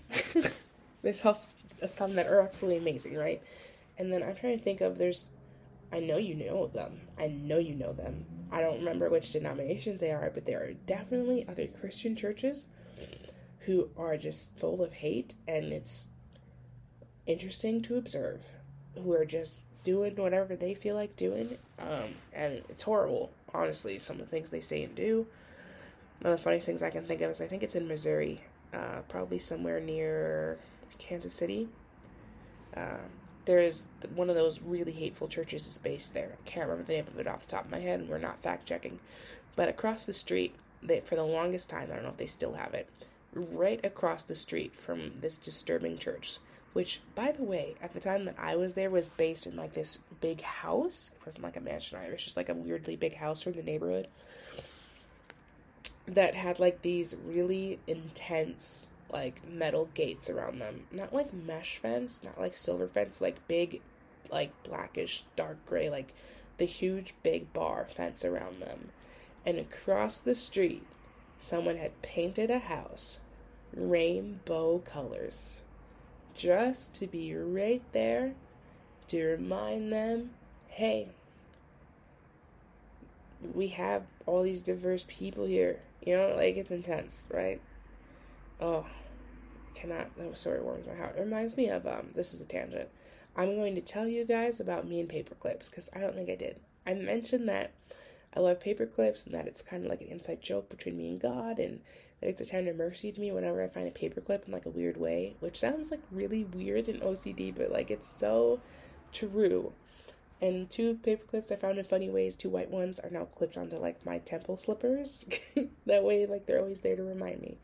[1.02, 3.42] there's also some that are absolutely amazing, right?
[3.98, 5.30] And then I'm trying to think of there's,
[5.92, 7.00] I know you know them.
[7.18, 8.24] I know you know them.
[8.52, 12.66] I don't remember which denominations they are, but there are definitely other Christian churches
[13.60, 16.08] who are just full of hate, and it's
[17.26, 18.42] interesting to observe.
[18.94, 21.56] Who are just doing whatever they feel like doing.
[21.78, 25.26] Um, and it's horrible, honestly, some of the things they say and do.
[26.20, 28.40] One of the funniest things I can think of is I think it's in Missouri,
[28.74, 30.58] uh, probably somewhere near
[30.98, 31.68] Kansas City.
[32.76, 32.98] Uh,
[33.44, 36.32] there is one of those really hateful churches is based there.
[36.32, 38.18] I can't remember the name of it off the top of my head, and we're
[38.18, 38.98] not fact checking.
[39.56, 42.54] But across the street, they, for the longest time, I don't know if they still
[42.54, 42.88] have it,
[43.34, 46.38] right across the street from this disturbing church
[46.72, 49.72] which by the way at the time that i was there was based in like
[49.72, 52.96] this big house it wasn't like a mansion either it was just like a weirdly
[52.96, 54.08] big house from the neighborhood
[56.06, 62.22] that had like these really intense like metal gates around them not like mesh fence
[62.24, 63.80] not like silver fence like big
[64.30, 66.14] like blackish dark gray like
[66.58, 68.90] the huge big bar fence around them
[69.44, 70.86] and across the street
[71.38, 73.20] someone had painted a house
[73.74, 75.62] rainbow colors
[76.34, 78.34] just to be right there
[79.08, 80.30] to remind them
[80.70, 81.08] hey,
[83.54, 85.80] we have all these diverse people here.
[86.04, 87.60] You know, like it's intense, right?
[88.60, 88.86] Oh,
[89.74, 90.16] cannot.
[90.16, 91.16] That story warms my heart.
[91.16, 92.08] It reminds me of um.
[92.14, 92.88] This is a tangent.
[93.36, 96.28] I'm going to tell you guys about me and paper clips because I don't think
[96.28, 96.60] I did.
[96.86, 97.72] I mentioned that
[98.34, 101.08] I love paper clips and that it's kind of like an inside joke between me
[101.08, 101.80] and God and
[102.20, 104.70] that it's a tender mercy to me whenever I find a paperclip in like a
[104.70, 108.60] weird way, which sounds like really weird and OCD, but like it's so
[109.12, 109.72] true.
[110.42, 113.56] And two paper clips I found in funny ways, two white ones, are now clipped
[113.56, 115.26] onto like my temple slippers.
[115.86, 117.58] that way, like they're always there to remind me.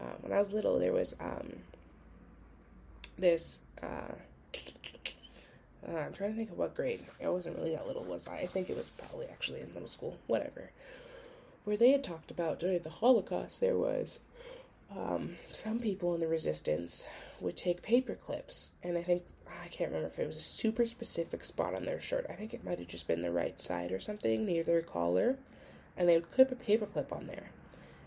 [0.00, 1.52] Um, when I was little, there was um,
[3.18, 3.60] this.
[3.82, 4.12] Uh,
[5.88, 7.06] uh, I'm trying to think of what grade.
[7.22, 8.38] I wasn't really that little, was I?
[8.38, 10.18] I think it was probably actually in middle school.
[10.26, 10.70] Whatever
[11.66, 14.20] where they had talked about during the Holocaust, there was
[14.96, 17.08] um, some people in the resistance
[17.40, 19.24] would take paper clips, and I think
[19.64, 22.24] I can't remember if it was a super specific spot on their shirt.
[22.30, 25.38] I think it might have just been the right side or something near their collar,
[25.96, 27.50] and they would clip a paper clip on there.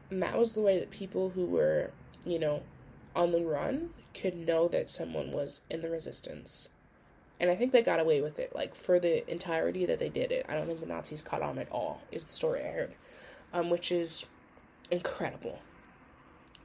[0.10, 1.91] And that was the way that people who were,
[2.26, 2.62] you know,
[3.16, 6.70] on the run could know that someone was in the resistance.
[7.39, 10.32] And I think they got away with it, like for the entirety that they did
[10.32, 10.45] it.
[10.49, 12.93] I don't think the Nazis caught on at all, is the story I heard
[13.53, 14.26] um, which is
[14.91, 15.60] incredible.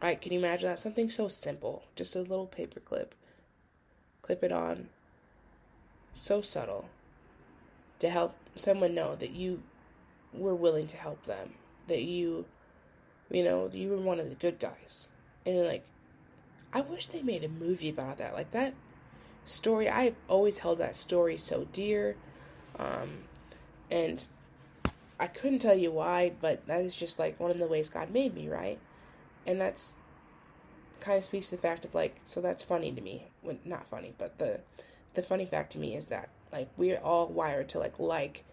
[0.03, 0.21] Right?
[0.21, 0.79] can you imagine that?
[0.79, 3.15] Something so simple, just a little paper clip.
[4.23, 4.89] Clip it on.
[6.15, 6.89] So subtle.
[8.01, 9.63] To help someone know that you
[10.33, 11.55] were willing to help them.
[11.89, 12.45] That you,
[13.31, 15.09] you know, you were one of the good guys.
[15.47, 15.85] And like,
[16.73, 18.35] I wish they made a movie about that.
[18.35, 18.75] Like that
[19.45, 22.17] story, I've always held that story so dear.
[22.79, 23.25] Um,
[23.91, 24.27] and
[25.21, 28.11] I couldn't tell you why, but that is just like one of the ways God
[28.11, 28.79] made me, right?
[29.47, 29.95] And that's
[31.01, 33.27] kind of speaks to the fact of like, so that's funny to me.
[33.43, 34.61] Well, not funny, but the
[35.15, 38.45] the funny fact to me is that like we're all wired to like like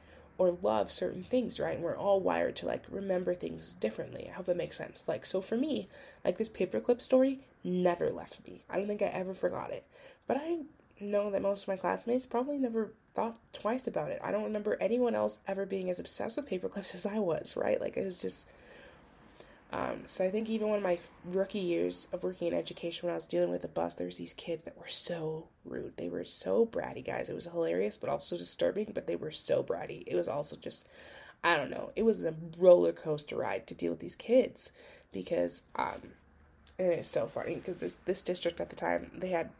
[0.42, 1.76] or love certain things, right?
[1.76, 4.28] And we're all wired to like remember things differently.
[4.28, 5.08] I hope that makes sense.
[5.08, 5.88] Like, so for me,
[6.26, 8.64] like this paperclip story never left me.
[8.68, 9.86] I don't think I ever forgot it.
[10.26, 10.62] But I
[11.00, 14.20] know that most of my classmates probably never thought twice about it.
[14.24, 17.80] I don't remember anyone else ever being as obsessed with paperclips as I was, right?
[17.80, 18.48] Like, it was just
[19.74, 23.16] um, so I think even when my rookie years of working in education, when I
[23.16, 25.96] was dealing with the bus, there was these kids that were so rude.
[25.96, 27.30] They were so bratty, guys.
[27.30, 28.92] It was hilarious, but also disturbing.
[28.94, 30.04] But they were so bratty.
[30.06, 30.88] It was also just,
[31.44, 31.92] I don't know.
[31.96, 34.74] It was a roller coaster ride to deal with these kids
[35.14, 36.02] because, um,
[36.78, 39.52] and it's so funny because this this district at the time they had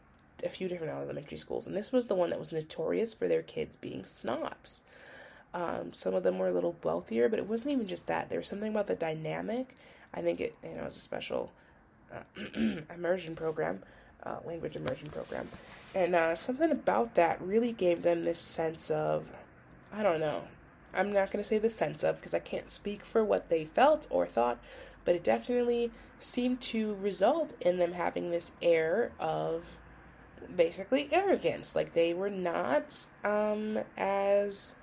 [0.44, 3.42] a few different elementary schools, and this was the one that was notorious for their
[3.42, 4.82] kids being snobs.
[5.54, 8.28] Um, some of them were a little wealthier, but it wasn't even just that.
[8.28, 9.76] There was something about the dynamic
[10.14, 11.52] I think it you know was a special
[12.12, 12.22] uh,
[12.94, 13.82] immersion program,
[14.24, 15.48] uh, language immersion program,
[15.94, 19.24] and uh, something about that really gave them this sense of
[19.92, 20.44] I don't know.
[20.94, 24.06] I'm not gonna say the sense of because I can't speak for what they felt
[24.10, 24.58] or thought,
[25.04, 29.76] but it definitely seemed to result in them having this air of
[30.54, 31.74] basically arrogance.
[31.74, 34.74] Like they were not um, as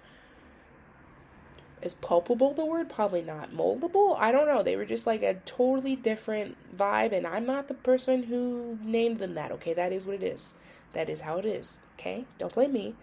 [1.81, 2.89] is palpable the word?
[2.89, 3.51] Probably not.
[3.51, 4.15] Moldable?
[4.17, 4.63] I don't know.
[4.63, 9.19] They were just like a totally different vibe, and I'm not the person who named
[9.19, 9.73] them that, okay?
[9.73, 10.55] That is what it is.
[10.93, 12.25] That is how it is, okay?
[12.37, 12.95] Don't blame me.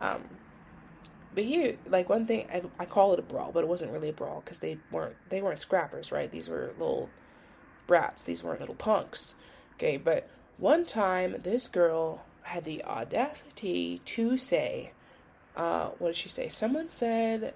[0.00, 0.24] Um,
[1.34, 4.08] but here, like one thing, I, I call it a brawl, but it wasn't really
[4.08, 6.30] a brawl because they weren't they weren't scrappers, right?
[6.30, 7.08] These were little
[7.86, 8.24] brats.
[8.24, 9.36] These weren't little punks,
[9.74, 9.96] okay?
[9.96, 10.28] But
[10.58, 14.92] one time, this girl had the audacity to say,
[15.56, 16.48] uh, what did she say?
[16.48, 17.54] Someone said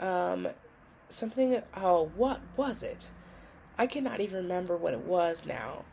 [0.00, 0.48] um,
[1.08, 1.62] something.
[1.76, 3.10] Oh, what was it?
[3.78, 5.84] I cannot even remember what it was now.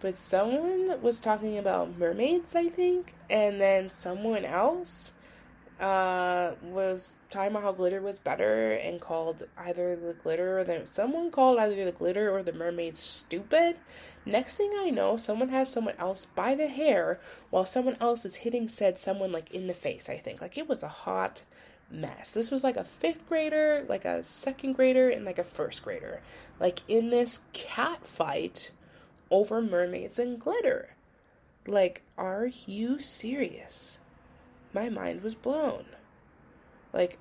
[0.00, 5.14] But someone was talking about mermaids, I think, and then someone else
[5.80, 10.82] uh, was talking about how glitter was better and called either the glitter or the
[10.84, 13.76] someone called either the glitter or the mermaids stupid.
[14.24, 17.18] Next thing I know, someone has someone else by the hair
[17.50, 20.08] while someone else is hitting said someone like in the face.
[20.08, 21.42] I think like it was a hot
[21.92, 22.30] mess.
[22.30, 26.20] This was like a fifth grader, like a second grader, and like a first grader.
[26.58, 28.70] Like in this cat fight
[29.30, 30.90] over mermaids and glitter.
[31.66, 33.98] Like, are you serious?
[34.72, 35.84] My mind was blown.
[36.92, 37.18] Like,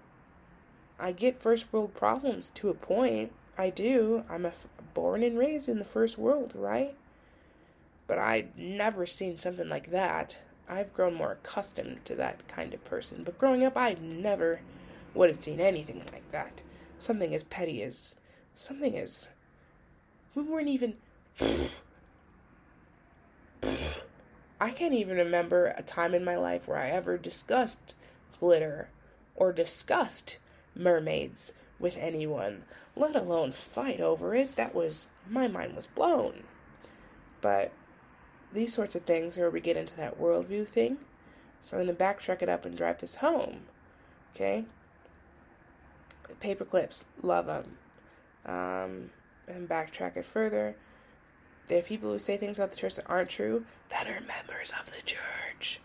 [0.99, 3.31] I get first world problems to a point.
[3.57, 4.23] I do.
[4.29, 6.95] I'm a f- born and raised in the first world, right?
[8.07, 10.39] But I'd never seen something like that.
[10.71, 13.23] I've grown more accustomed to that kind of person.
[13.25, 14.61] But growing up, I never
[15.13, 16.63] would have seen anything like that.
[16.97, 18.15] Something as petty as.
[18.53, 19.27] Something as.
[20.33, 20.95] We weren't even.
[24.61, 27.95] I can't even remember a time in my life where I ever discussed
[28.39, 28.87] glitter
[29.35, 30.37] or discussed
[30.73, 32.63] mermaids with anyone,
[32.95, 34.55] let alone fight over it.
[34.55, 35.07] That was.
[35.29, 36.43] My mind was blown.
[37.41, 37.73] But
[38.53, 40.97] these sorts of things are where we get into that worldview thing.
[41.61, 43.61] So I'm going to backtrack it up and drive this home.
[44.35, 44.65] Okay?
[46.39, 47.77] Paper clips, love them.
[48.45, 49.11] Um,
[49.47, 50.75] and backtrack it further.
[51.67, 54.73] There are people who say things about the church that aren't true that are members
[54.79, 55.79] of the church.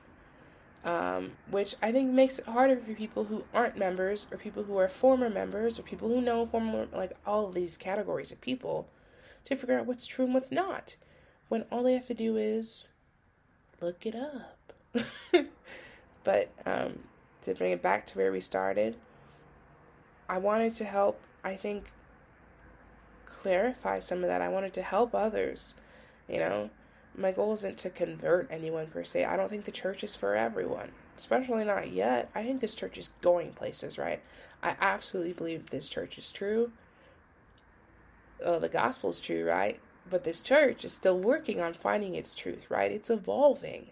[0.84, 4.78] Um, which I think makes it harder for people who aren't members or people who
[4.78, 8.88] are former members or people who know former, like all these categories of people
[9.44, 10.96] to figure out what's true and what's not
[11.48, 12.88] when all they have to do is
[13.80, 14.72] look it up.
[16.24, 17.00] but um,
[17.42, 18.96] to bring it back to where we started,
[20.28, 21.92] I wanted to help, I think,
[23.24, 24.42] clarify some of that.
[24.42, 25.74] I wanted to help others.
[26.28, 26.70] You know,
[27.16, 29.24] my goal isn't to convert anyone per se.
[29.24, 32.30] I don't think the church is for everyone, especially not yet.
[32.34, 34.20] I think this church is going places, right?
[34.62, 36.72] I absolutely believe this church is true.
[38.44, 39.80] Uh, the gospel is true, right?
[40.08, 42.92] But this church is still working on finding its truth, right?
[42.92, 43.88] It's evolving.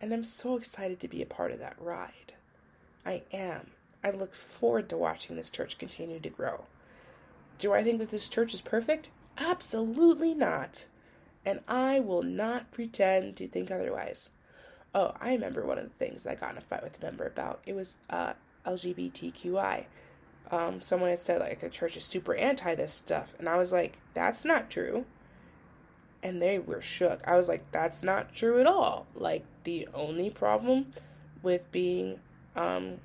[0.00, 2.34] And I'm so excited to be a part of that ride.
[3.04, 3.70] I am.
[4.02, 6.64] I look forward to watching this church continue to grow.
[7.58, 9.10] Do I think that this church is perfect?
[9.38, 10.86] Absolutely not.
[11.44, 14.30] And I will not pretend to think otherwise.
[14.94, 17.04] Oh, I remember one of the things that I got in a fight with a
[17.04, 17.60] member about.
[17.66, 18.32] It was uh,
[18.64, 19.84] LGBTQI.
[20.50, 23.72] Um, someone had said like the church is super anti this stuff, and I was
[23.72, 25.04] like, that's not true
[26.26, 27.20] and they were shook.
[27.24, 29.06] I was like, that's not true at all.
[29.14, 30.92] Like, the only problem
[31.40, 32.18] with being,
[32.56, 32.96] um,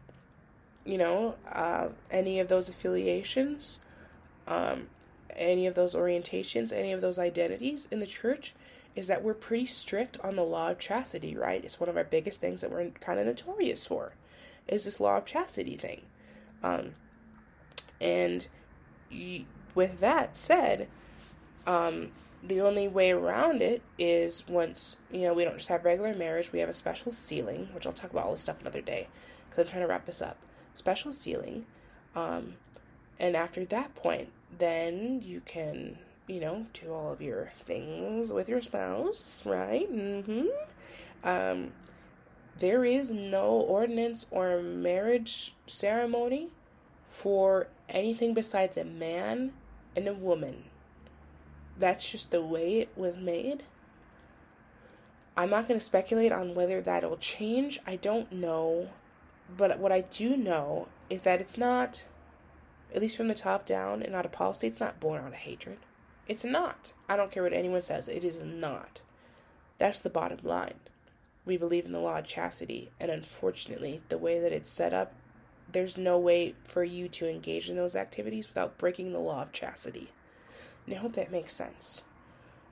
[0.83, 3.79] you know, uh, any of those affiliations,
[4.47, 4.87] um,
[5.35, 8.55] any of those orientations, any of those identities in the church
[8.95, 11.63] is that we're pretty strict on the law of chastity, right?
[11.63, 14.13] It's one of our biggest things that we're kind of notorious for,
[14.67, 16.01] is this law of chastity thing.
[16.63, 16.95] Um,
[18.01, 18.47] and
[19.11, 19.45] y-
[19.75, 20.87] with that said,
[21.67, 22.09] um,
[22.43, 26.51] the only way around it is once, you know, we don't just have regular marriage,
[26.51, 29.07] we have a special sealing, which I'll talk about all this stuff another day
[29.49, 30.37] because I'm trying to wrap this up.
[30.73, 31.65] Special sealing.
[32.15, 32.55] Um,
[33.19, 38.49] and after that point, then you can, you know, do all of your things with
[38.49, 39.91] your spouse, right?
[39.91, 40.47] Mm-hmm.
[41.23, 41.71] Um,
[42.57, 46.49] there is no ordinance or marriage ceremony
[47.07, 49.53] for anything besides a man
[49.95, 50.63] and a woman
[51.77, 53.63] that's just the way it was made.
[55.35, 57.79] I'm not going to speculate on whether that'll change.
[57.87, 58.89] I don't know.
[59.55, 62.05] But what I do know is that it's not,
[62.93, 65.33] at least from the top down and out of policy, it's not born out of
[65.33, 65.79] hatred.
[66.27, 66.93] It's not.
[67.09, 68.07] I don't care what anyone says.
[68.07, 69.01] It is not.
[69.77, 70.75] That's the bottom line.
[71.43, 75.13] We believe in the law of chastity, and unfortunately, the way that it's set up,
[75.71, 79.51] there's no way for you to engage in those activities without breaking the law of
[79.51, 80.11] chastity.
[80.85, 82.03] And I hope that makes sense.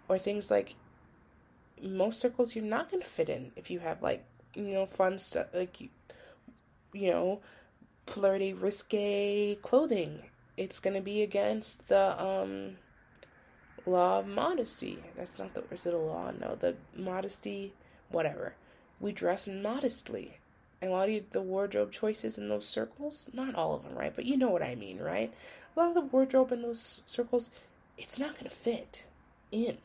[0.08, 0.76] Or things like
[1.82, 4.24] most circles you're not going to fit in if you have like,
[4.56, 5.90] you know, fun stuff like you,
[6.94, 7.40] you know,
[8.08, 10.24] flirty, risque clothing.
[10.58, 12.78] It's going to be against the um
[13.86, 15.00] law of modesty.
[15.16, 16.32] That's not the is it a law?
[16.40, 17.74] No, the modesty,
[18.10, 18.56] whatever.
[19.00, 20.40] We dress modestly.
[20.82, 24.16] And a lot of the wardrobe choices in those circles, not all of them, right?
[24.16, 25.34] But you know what I mean, right?
[25.76, 27.52] A lot of the wardrobe in those circles
[28.00, 29.06] it's not going to fit
[29.52, 29.78] in.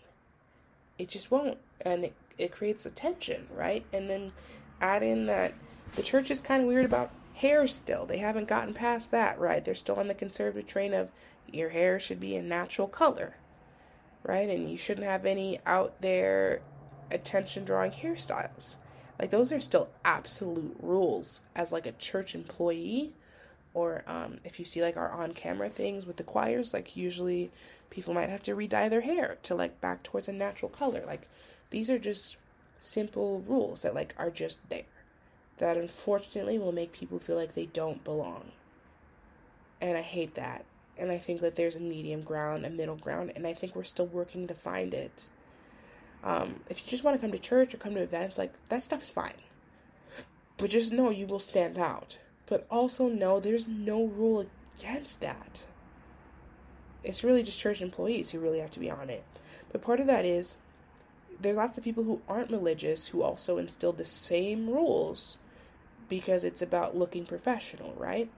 [0.99, 1.59] It just won't.
[1.81, 3.85] And it, it creates a tension, right?
[3.93, 4.33] And then
[4.81, 5.53] add in that
[5.97, 8.07] the church is kind of weird about hair still.
[8.07, 9.65] They haven't gotten past that, right?
[9.65, 11.11] They're still on the conservative train of
[11.53, 13.35] your hair should be a natural color,
[14.23, 14.49] right?
[14.49, 16.62] And you shouldn't have any out there
[17.11, 18.77] attention drawing hairstyles.
[19.19, 23.12] Like those are still absolute rules as like a church employee
[23.75, 27.51] or um, if you see like our on camera things with the choirs, like usually
[27.91, 31.03] people might have to re-dye their hair to like back towards a natural color.
[31.07, 31.29] Like
[31.70, 32.37] these are just
[32.79, 34.83] simple rules that like are just there
[35.59, 38.51] that unfortunately will make people feel like they don't belong.
[39.81, 40.64] And I hate that.
[40.97, 43.85] And I think that there's a medium ground, a middle ground, and I think we're
[43.85, 45.27] still working to find it.
[46.22, 48.83] Um, if you just want to come to church or come to events, like that
[48.83, 49.35] stuff is fine.
[50.57, 54.47] But just know you will stand out but also know there's no rule
[54.78, 55.64] against that.
[57.03, 59.24] It's really just church employees who really have to be on it.
[59.70, 60.57] But part of that is
[61.40, 65.38] there's lots of people who aren't religious who also instill the same rules
[66.09, 68.30] because it's about looking professional, right?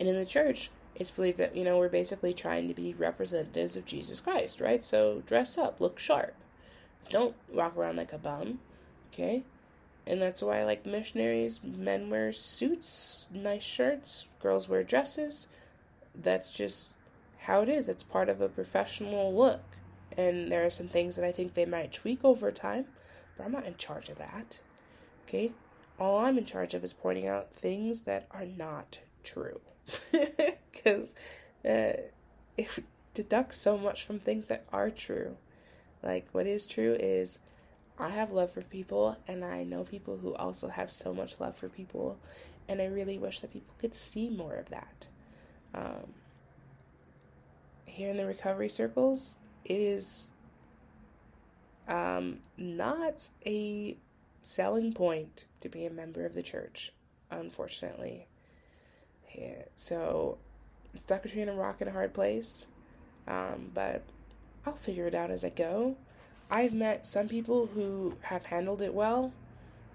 [0.00, 3.76] And in the church, it's believed that, you know, we're basically trying to be representatives
[3.76, 4.82] of Jesus Christ, right?
[4.82, 6.34] So dress up, look sharp.
[7.10, 8.60] Don't walk around like a bum,
[9.12, 9.44] okay?
[10.08, 11.60] And that's why like missionaries.
[11.62, 15.48] Men wear suits, nice shirts, girls wear dresses.
[16.14, 16.94] That's just
[17.40, 17.90] how it is.
[17.90, 19.60] It's part of a professional look.
[20.16, 22.86] And there are some things that I think they might tweak over time,
[23.36, 24.60] but I'm not in charge of that.
[25.26, 25.52] Okay?
[26.00, 29.60] All I'm in charge of is pointing out things that are not true.
[30.72, 31.14] Because
[31.64, 32.00] uh,
[32.56, 32.68] it
[33.14, 35.36] deducts so much from things that are true.
[36.02, 37.40] Like, what is true is
[38.00, 41.56] I have love for people, and I know people who also have so much love
[41.56, 42.18] for people,
[42.68, 45.08] and I really wish that people could see more of that.
[45.74, 46.14] Um,
[47.86, 50.28] here in the recovery circles, it is
[51.88, 53.96] um, not a
[54.42, 56.92] selling point to be a member of the church,
[57.30, 58.28] unfortunately.
[59.34, 60.38] Yeah, so,
[60.94, 62.66] stuck between a rock and a hard place,
[63.26, 64.02] um, but
[64.64, 65.96] I'll figure it out as I go.
[66.50, 69.32] I've met some people who have handled it well,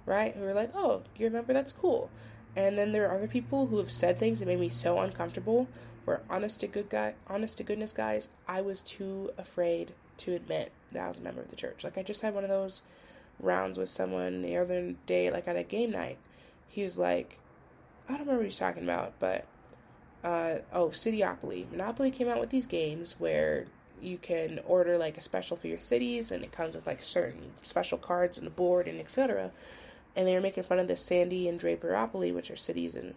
[0.06, 0.36] right?
[0.36, 1.54] Who are like, oh, you remember?
[1.54, 2.10] That's cool.
[2.56, 5.68] And then there are other people who have said things that made me so uncomfortable.
[6.06, 10.72] Where honest to good guy, honest to goodness, guys, I was too afraid to admit
[10.92, 11.84] that I was a member of the church.
[11.84, 12.84] Like I just had one of those
[13.40, 16.18] rounds with someone the other day, like at a game night.
[16.68, 17.40] He was like,
[18.08, 19.46] I don't remember what he's talking about, but
[20.24, 21.70] uh, oh, Cityopoly.
[21.72, 23.66] Monopoly came out with these games where
[24.04, 27.52] you can order like a special for your cities and it comes with like certain
[27.62, 29.52] special cards and the board and etc
[30.16, 33.16] and they were making fun of the sandy and draperopoly which are cities in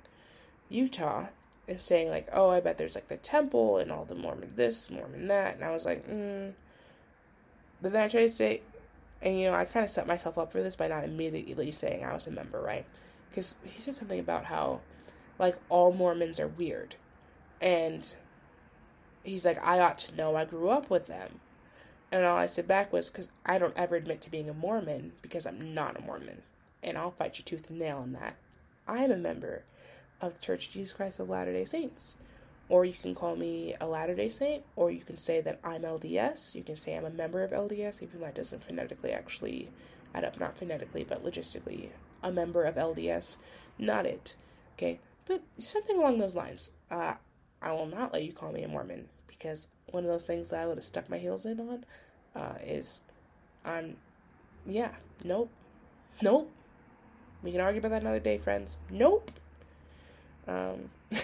[0.68, 1.26] utah
[1.68, 4.90] and saying like oh i bet there's like the temple and all the mormon this
[4.90, 6.52] mormon that and i was like mm,
[7.82, 8.62] But then I try to say,
[9.22, 12.04] and you know, I kind of set myself up for this by not immediately saying
[12.04, 12.84] I was a member, right?
[13.30, 14.80] Because he said something about how,
[15.38, 16.96] like, all Mormons are weird.
[17.60, 18.14] And
[19.26, 20.36] he's like, I ought to know.
[20.36, 21.40] I grew up with them.
[22.12, 25.12] And all I said back was, because I don't ever admit to being a Mormon
[25.22, 26.42] because I'm not a Mormon.
[26.82, 28.36] And I'll fight you tooth and nail on that.
[28.86, 29.64] I'm a member
[30.20, 32.16] of the Church of Jesus Christ of Latter day Saints.
[32.68, 35.82] Or you can call me a Latter day Saint, or you can say that I'm
[35.82, 36.54] LDS.
[36.54, 39.70] You can say I'm a member of LDS, even though that doesn't phonetically actually
[40.14, 40.38] add up.
[40.38, 41.88] Not phonetically, but logistically.
[42.22, 43.38] A member of LDS.
[43.78, 44.36] Not it.
[44.74, 45.00] Okay?
[45.26, 46.70] But something along those lines.
[46.90, 47.14] Uh,
[47.60, 50.60] I will not let you call me a Mormon because one of those things that
[50.60, 51.84] I would have stuck my heels in on
[52.34, 53.02] uh, is
[53.64, 53.96] I'm,
[54.66, 54.92] yeah,
[55.24, 55.50] nope,
[56.22, 56.50] nope.
[57.42, 58.78] We can argue about that another day, friends.
[58.90, 59.30] Nope.
[60.48, 60.90] Um,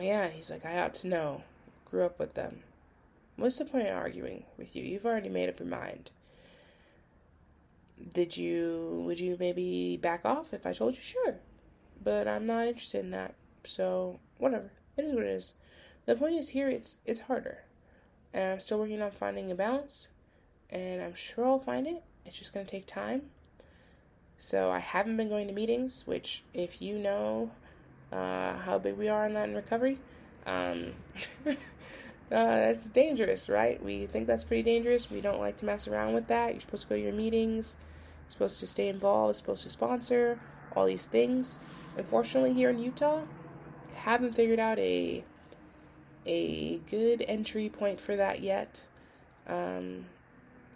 [0.00, 1.42] yeah, he's like, I ought to know.
[1.84, 2.60] Grew up with them.
[3.36, 4.82] What's the point of arguing with you?
[4.82, 6.10] You've already made up your mind.
[8.12, 11.00] Did you, would you maybe back off if I told you?
[11.00, 11.36] Sure.
[12.02, 13.34] But I'm not interested in that.
[13.64, 14.70] So, whatever.
[14.96, 15.54] It is what it is.
[16.06, 17.58] The point is here it's it's harder.
[18.32, 20.08] And I'm still working on finding a balance.
[20.70, 22.02] And I'm sure I'll find it.
[22.26, 23.30] It's just gonna take time.
[24.36, 27.50] So I haven't been going to meetings, which if you know
[28.12, 29.98] uh, how big we are on that in recovery,
[30.46, 30.92] um,
[31.46, 31.54] uh,
[32.30, 33.82] that's dangerous, right?
[33.82, 35.10] We think that's pretty dangerous.
[35.10, 36.52] We don't like to mess around with that.
[36.52, 37.76] You're supposed to go to your meetings.
[38.24, 39.28] You're supposed to stay involved.
[39.28, 40.38] You're supposed to sponsor
[40.74, 41.60] all these things.
[41.96, 43.22] Unfortunately, here in Utah,
[44.04, 45.24] haven't figured out a
[46.26, 48.84] a good entry point for that yet.
[49.46, 50.06] Um,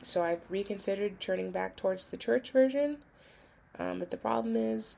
[0.02, 2.98] so I've reconsidered turning back towards the church version.
[3.78, 4.96] Um, but the problem is,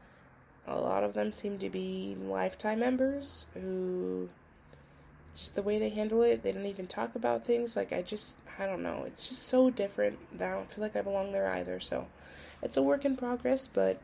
[0.67, 4.29] a lot of them seem to be lifetime members who
[5.33, 7.77] just the way they handle it, they don't even talk about things.
[7.77, 9.05] Like, I just, I don't know.
[9.07, 11.79] It's just so different I don't feel like I belong there either.
[11.81, 12.07] So,
[12.63, 14.01] it's a work in progress, but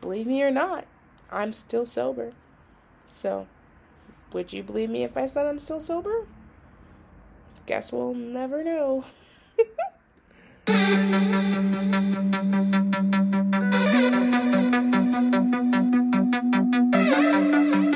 [0.00, 0.86] believe me or not,
[1.30, 2.32] I'm still sober.
[3.14, 3.46] So,
[4.32, 6.26] would you believe me if I said I'm still sober?
[7.64, 9.04] Guess we'll never know.